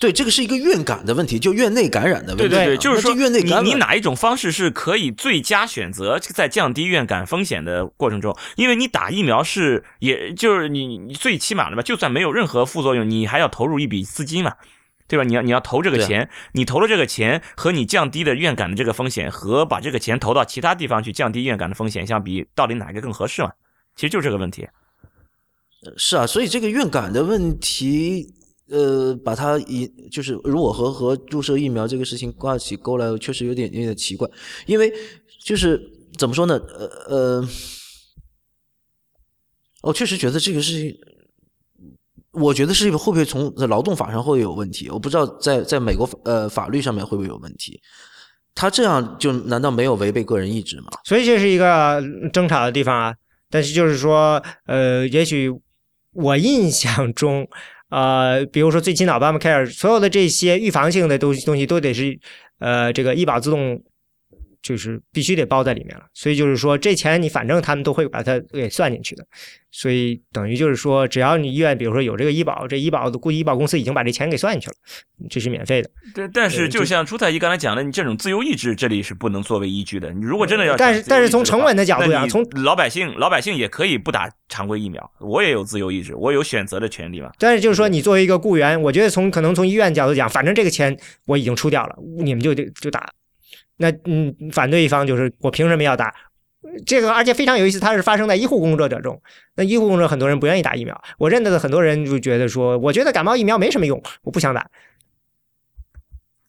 [0.00, 2.48] 对，这个是一个院感的问题，就院内感染的问题。
[2.48, 8.34] 对对对，就是说，院内感染，你你哪一种方式是可以最佳选择在降低院感风险的过程中？
[8.56, 14.54] 因为你打疫苗是，也就是你你最起码的吧，就算没有任何副作用，你还要投入一笔资金嘛，
[15.06, 15.24] 对吧？
[15.24, 23.50] 你要你要投这个钱，你投了这个钱和你降低的院感的这个风险，和把这个钱投到其他地方去降低院感的风险相比，到底哪一个更合适嘛？
[23.94, 24.66] 其实就是这个问题。
[25.98, 28.32] 是啊，所以这个院感的问题。
[28.70, 34.28] 呃，把它一就是如果和和注射疫苗这个事情挂起钩来，确实有点有点奇怪，
[34.66, 34.92] 因为
[35.44, 35.80] 就是
[36.16, 36.54] 怎么说呢？
[36.56, 37.48] 呃呃，
[39.82, 40.96] 我确实觉得这个事情，
[42.30, 44.88] 我觉得是会不会从劳动法上会有问题？
[44.88, 47.80] 我不知道在在美国呃法律上面会不会有问题？
[48.54, 50.90] 他这样就难道没有违背个人意志吗？
[51.04, 52.00] 所以这是一个
[52.32, 53.14] 争吵的地方啊。
[53.50, 55.50] 但是就是说，呃，也许
[56.12, 57.48] 我印象中。
[57.90, 62.18] 呃，比如说最起脑 Obamacare，所有的这些预防性的东西东西都得是，
[62.58, 63.80] 呃，这个医保自动。
[64.62, 69.24] 就是必须得包在里面了，所以就是说这钱你反正他们都会把它给算进去的，
[69.70, 74.74] 所以等于就是说只要你医院比如说有这个医保，这医保的估计医保公司已经把这钱给算进去了，
[75.30, 75.90] 这是免费的。
[76.14, 80.12] 对，但是就像朱太医刚才讲的，你这种自由意志这里是不能作为依据的。
[80.12, 87.30] 你如果真的要，但是但是从成本的角度讲，从老百姓老百姓也可以不打常规疫苗，我也有自由意志，我有选择的权利嘛。
[87.38, 90.94] 但是就是说你作为一个雇员，我觉得从可能从医院角度讲，反正这个钱
[91.26, 93.08] 我已经出掉了，你们就得就打。
[93.80, 96.14] 那嗯，反对一方就是我凭什么要打
[96.84, 97.10] 这个？
[97.10, 99.18] 而且非常有意思，它是发生在医护工作者中。
[99.56, 104.70] 那医护工作者很多人不愿意打疫苗，我认得的很多人就觉得说，我觉得感冒疫苗没什么用，我不想打。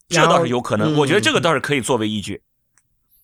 [0.10, 2.42] 这倒是有可能，我觉得这个倒是可以作为依据，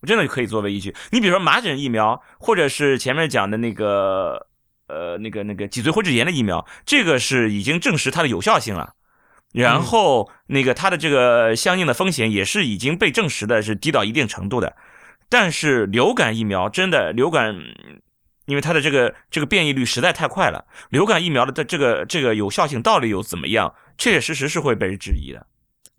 [0.08, 0.96] 真的可以作为依据。
[1.12, 4.48] 你比如说麻疹疫苗，或者是前面讲的那个
[4.88, 8.94] 呃那个那个脊髓灰质炎的疫苗，这个是已经证实它的有效性了。
[9.54, 14.76] 然后那个它的这个相应的风险也是已经被证实的是低到一定程度的，
[15.30, 17.56] 但是流感疫苗真的流感，
[18.46, 25.48] 因为它的这个这个变异率实在太快了，流感疫苗的这个这个有效性到底有怎么样，确确实实是会被质疑的。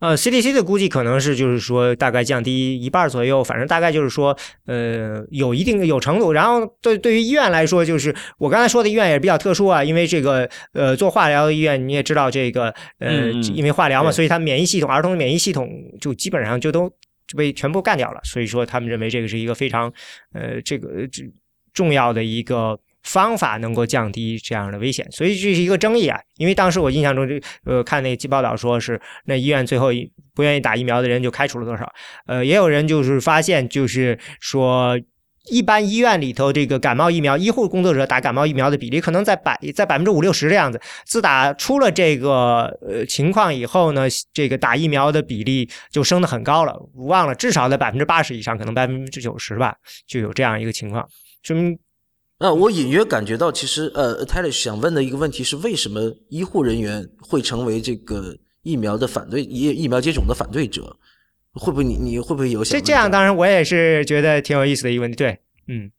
[0.01, 6.33] 呃，CDC 的估计可能是就是说大概降低一半左右，反正大概就是说，呃，有一定有程度。
[6.33, 15.69] 然后对对于医院来说，就是我刚才说的医院也比较特殊啊，因为这个呃做化疗的医院你也知道这个呃因为化疗嘛，所以它免疫系统儿童的免疫系统
[16.01, 16.89] 就基本上就都
[17.27, 18.21] 就被全部干掉了。
[18.23, 19.93] 所以说他们认为这个是一个非常
[20.33, 21.25] 呃这个这
[21.73, 22.79] 重要的一个。
[23.09, 26.21] 方法能够降低这样的危险，所以这是一个争议啊。
[26.37, 29.89] 因为当时我印象中，就呃看那个报道说是那医院最后
[30.35, 31.91] 不愿意打疫苗的人就开除了多少。
[32.27, 35.01] 呃，也有人就是发现，就是说
[35.51, 40.79] 一般医院里头这个感冒疫苗，医护工作者打感冒疫苗的比例可能在百在百分之五六十这样子。
[41.07, 49.75] 自打出了这个呃情况以后呢，这个打疫苗的比例就升得很高了，我忘了至少在百分之八十以上，可能百分之九十吧，
[50.07, 51.09] 就有这样一个情况，
[51.43, 51.79] 说明。
[52.41, 60.97] 那我隐约感觉到，其实呃，泰勒想问的一个问题是，为什么医护人员会成为这个疫苗的反对疫疫苗接种的反对者？
[61.55, 62.79] 会不会你你会不会有想？
[62.79, 65.17] 这这样，当然我也是觉得挺有意思的一个问题。
[65.17, 65.91] 对，嗯。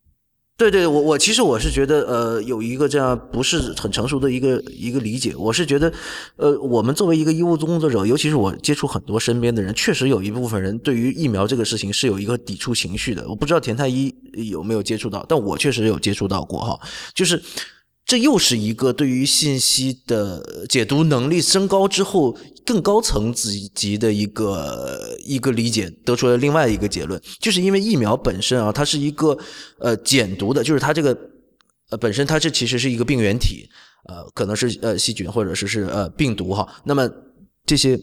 [0.60, 5.34] 对对，我我其实我是觉得，呃，有一个这样不是很成熟的一个一个理解。
[5.38, 5.90] 我是觉得，
[6.36, 13.26] 呃，我们作为一个医务工作者，尤其是我接触很多身边的人，确实有一部分人对于疫苗这个事情是有一个抵触情绪的。
[13.30, 16.77] 我不知道田太医有没有接触到，但我确实有接触到过哈，
[17.15, 17.41] 就是。
[18.10, 29.38] 这又是一个对于信息的解读能力升高之后更高层次级的一个一个理解，得出了另外一个结论，就是因为疫苗本身啊，它是一个
[29.77, 31.15] 呃减毒的，就是它这个
[31.91, 33.69] 呃本身它这其实是一个病原体，
[34.07, 37.07] 呃可能是呃细菌或者是是呃病毒哈，那么
[37.68, 37.95] 这些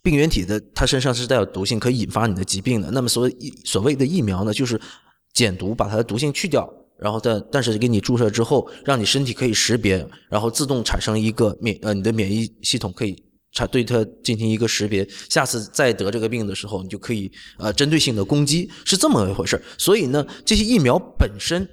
[0.00, 3.28] 病原体的它身上是带有毒性，可以引发你的疾病的，那么所
[3.64, 4.80] 所谓的疫苗呢，就是
[5.34, 6.72] 减毒，把它的毒性去掉。
[7.00, 13.16] 然后但但是给你注射之后，让你身体可以识别，然后自动产生一个免呃你的免疫系统可以
[13.52, 21.64] 产对它进行一个识别，下次再得这个病的时候，你就可以呃针对性的攻击，是这么一回事所以呢，这些疫苗本身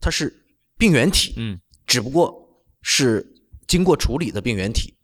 [0.00, 0.30] 它是
[0.76, 2.34] 病原体，嗯，只不过
[2.82, 3.26] 是
[3.66, 4.94] 经过处理的病原体。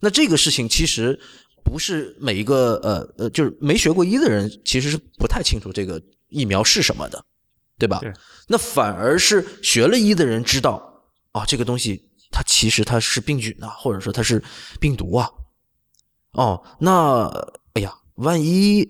[0.00, 1.18] 那这个事情其实
[1.64, 7.24] 不是每一个呃呃就是没学过医的人其实是不太清楚这个疫苗是什么的。
[7.76, 8.00] 对吧？
[8.48, 11.02] 那反而是学了医的人知道
[11.32, 14.42] 啊，这个东西它其实它是病菌啊，或者说它是
[14.80, 15.30] 病毒啊。
[16.32, 17.26] 哦，那
[17.74, 18.88] 哎呀，万一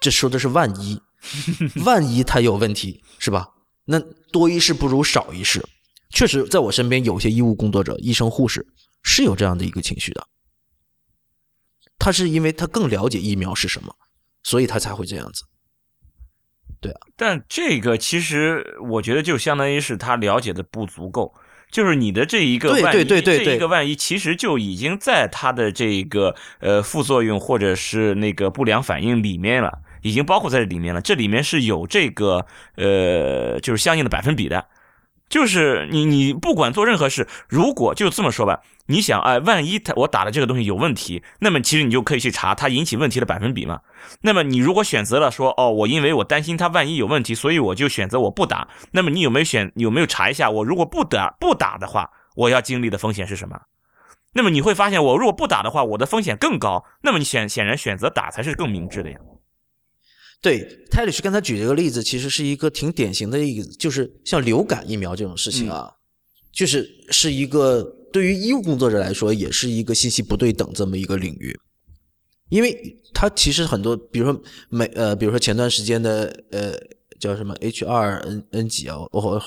[0.00, 1.00] 这说的是万一，
[1.84, 3.48] 万一它有问题是吧？
[3.84, 3.98] 那
[4.30, 5.64] 多一事不如少一事。
[6.10, 8.66] 确实，在我身边有些医务工作者、医生、护士
[9.02, 10.28] 是有这样的一个情绪的。
[11.98, 13.94] 他是因为他更了解疫苗是什么，
[14.42, 15.44] 所以他才会这样子。
[16.82, 21.32] 对啊，但这个其实我觉得就相当于是他了解的不足够，
[21.70, 31.00] 就是你的这一个万一，这一个万一其实就已经在他的这个呃副作用或者是那个不良反应里面了，已经包括在这里面了。
[31.00, 32.44] 这里面是有这个
[32.74, 34.66] 呃，就是相应的百分比的。
[35.28, 43.80] 就是你，你不管做任何事，如果就这么说吧，你想，哎，万一他我打的这个东西有问题，那么其实你就可以去查它引起问题的百分比嘛。
[44.22, 48.68] 那么你如果选择了说，哦，我因为我担心它万一有问题，所以我就选择我不打。
[48.90, 53.60] 那么你有没有选有没有查一下，我如果不打不打的话，我要经历的风险是什么？
[54.34, 56.84] 那么你会发现，我如果不打的话，我的风险更高。
[57.02, 59.18] 那么你显显然选择打才是更明智的呀。
[60.40, 65.88] 对，泰律师刚才举这个例子，其实是一个挺典型的例子，就是像流感疫苗这种事情啊，
[66.50, 71.58] 就是是一个对于医务工作者来说，也是一个信息不对等这么一个领域，
[72.50, 76.74] 因为它其实很多，比如说美呃，比如说前段时间的呃
[77.18, 79.42] 叫什么 H 二 N N 几啊，我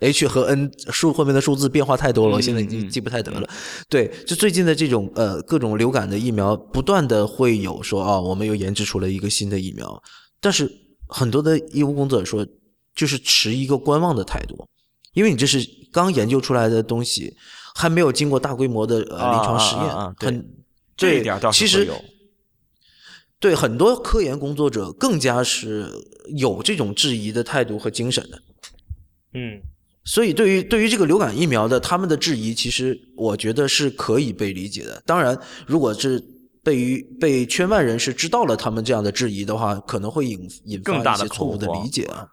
[0.00, 3.48] H 和 N 数后面的数字变化太多了，我现在已经记不太得了。
[3.88, 10.02] 对，就最近的这种呃各种流感的疫苗，不断的会有说啊，我们又研制出了一个新的疫苗。
[10.40, 10.70] 但是
[11.08, 12.46] 很多的医务工作者说，
[12.94, 14.64] 就是持一个观望的态度，
[15.12, 17.36] 因为你这是刚研究出来的东西，
[17.76, 20.48] 还没有经过大规模的呃临床实验啊，很
[20.96, 21.86] 这一点倒是其实
[23.38, 25.92] 对很多科研工作者更加是
[26.36, 28.42] 有这种质疑的态度和精神的。
[29.34, 29.60] 嗯，
[30.04, 35.02] 所以对于对于这个流感疫苗的他们的质疑，其实我觉得是可以被理解的。
[35.04, 36.32] 当然，如果是。
[36.66, 42.26] 被于被圈外人士知道了他们这样的质疑的话，可能会引引发一些错误的理解啊。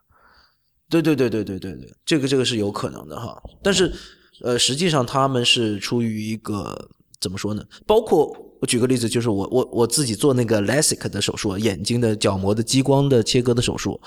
[0.89, 3.39] 对对对对对对对，这个这个是有可能的哈。
[3.61, 3.93] 但是
[4.43, 6.89] 呃，实际上他们是出于一个
[7.19, 7.65] 怎么说呢？
[7.87, 13.99] 包括我举个例子，就是我我我自己做那个 LASIK 的手术，眼睛的角膜的激光的切割的手术，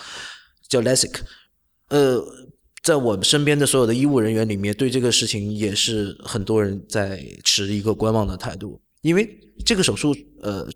[0.69, 1.21] 叫 LASIK。
[1.89, 2.23] 呃，
[2.83, 8.81] 在我们身边的所有的医务人员里面，对这个事情也是很多人在持一个观望的态度。
[9.03, 10.69] 因为这个手术，呃，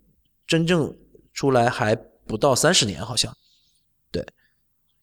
[0.46, 0.96] 真正
[1.34, 1.94] 出来还
[2.26, 3.36] 不到三十年，好像，
[4.10, 4.24] 对，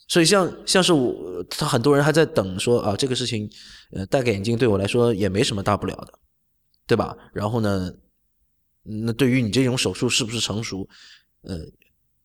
[0.07, 3.49] 所以像像是我，他很多人还在等说啊，这个事情，
[3.91, 6.13] 呃，戴个眼镜对我来说也没什么大不了的，
[6.87, 7.15] 对吧？
[7.33, 7.91] 然后呢，
[8.83, 10.87] 那对于你这种手术是不是成熟，
[11.41, 11.57] 呃，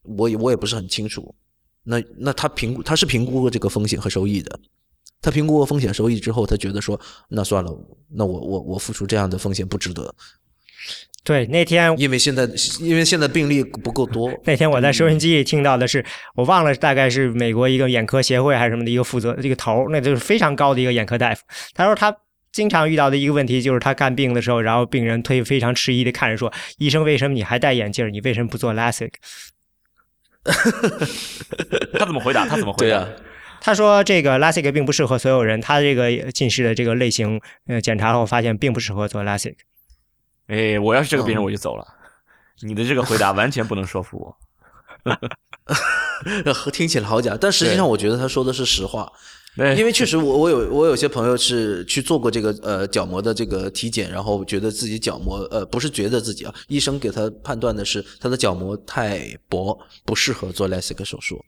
[0.03, 1.35] 我也我也不是很清楚。
[1.83, 4.61] 那那他评估他是评估过这个风险和收益的，
[5.21, 6.99] 他评估过风险收益之后，他觉得说，
[7.29, 7.77] 那算了，
[8.09, 10.15] 那我我我付出这样的风险不值得。
[11.25, 12.49] 对，那天因为现在
[12.81, 14.29] 因为现在病例不够多。
[14.45, 16.05] 那天我在收音机里听到的是，
[16.35, 21.43] 我忘了大概是美国一个眼科协会还是什么的一个负责这个头，那就是非常高的一个眼科大夫。
[21.75, 22.13] 他说他
[22.51, 28.13] 经常遇到的一个问题就是他看病的时候，然后病人推非常迟疑的看着说：“医生，为什么你还戴眼镜？
[28.13, 29.13] 你为什么不做 LASIK？”
[31.97, 32.49] 他怎么回答？
[32.49, 33.09] 他怎么回答？
[33.61, 39.55] 他说：“这个 LASIK 并不适合所有人，他这个近视的这个类型，呃，检查后发现并不适合做 LASIK。”
[40.53, 41.87] 哎，我要是这个病人，我就走了。
[42.61, 44.37] 你的这个回答完全不能说服我。
[46.70, 49.11] 听起来好假，但实际上我觉得他说的是实话。
[49.57, 61.43] 因为确实，我我有我有些朋友是去做过这个呃角膜的这个体检，然后觉得自己角膜呃不是觉得自己啊，医生给他判断的是他的角膜太薄，不适合做 LASIK 手术，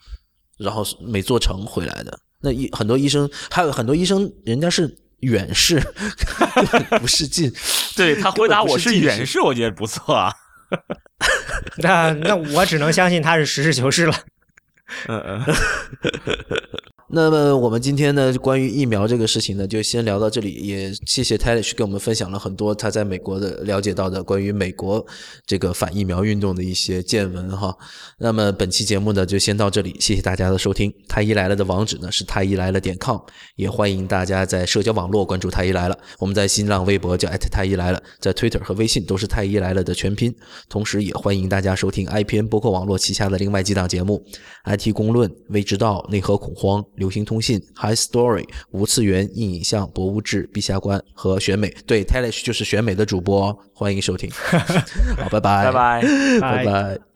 [0.57, 2.19] 然后没做成回来的。
[2.41, 4.97] 那医很多医生还有很多医生，人家是。
[5.25, 5.81] 远视
[7.01, 7.53] 不是近，
[7.97, 10.33] 对他回答我是远视，我觉得不错啊。
[11.79, 14.15] 那那我只能相信他是实事求是了。
[15.09, 15.57] 嗯嗯。
[17.11, 20.55] 那么我们今天呢，关于疫苗这个事情呢，就先聊到这里。
[20.55, 25.05] 也谢谢 t a l i s h 跟我们分享了很多他在美国的了解到的关于美国
[25.47, 27.77] 这个反疫苗运动的一些见闻哈。
[28.19, 30.93] 那么本期节目呢，就先到这里，谢谢大家的收听。
[31.07, 33.19] 太医来了的网址呢是太医来了点 com，
[33.57, 35.99] 也欢迎大家在社交网络关注太医来了。
[36.19, 40.35] 我们在新浪微博叫太医来了，在 Twitter 和微信都是太医来了的全拼。
[40.71, 44.25] 同时也欢迎大家收听 IPN 播客网络旗下的另外几档节目
[44.65, 46.83] ：IT 公论、未知道、内核恐慌。
[46.97, 54.31] 流行通信、High Story、无次元、硬影像、博物志、陛下观和选美，对 t e l i s h 就是选美的主播，欢迎收听。
[55.19, 56.03] 好，拜拜，拜拜，
[56.41, 57.14] 拜拜。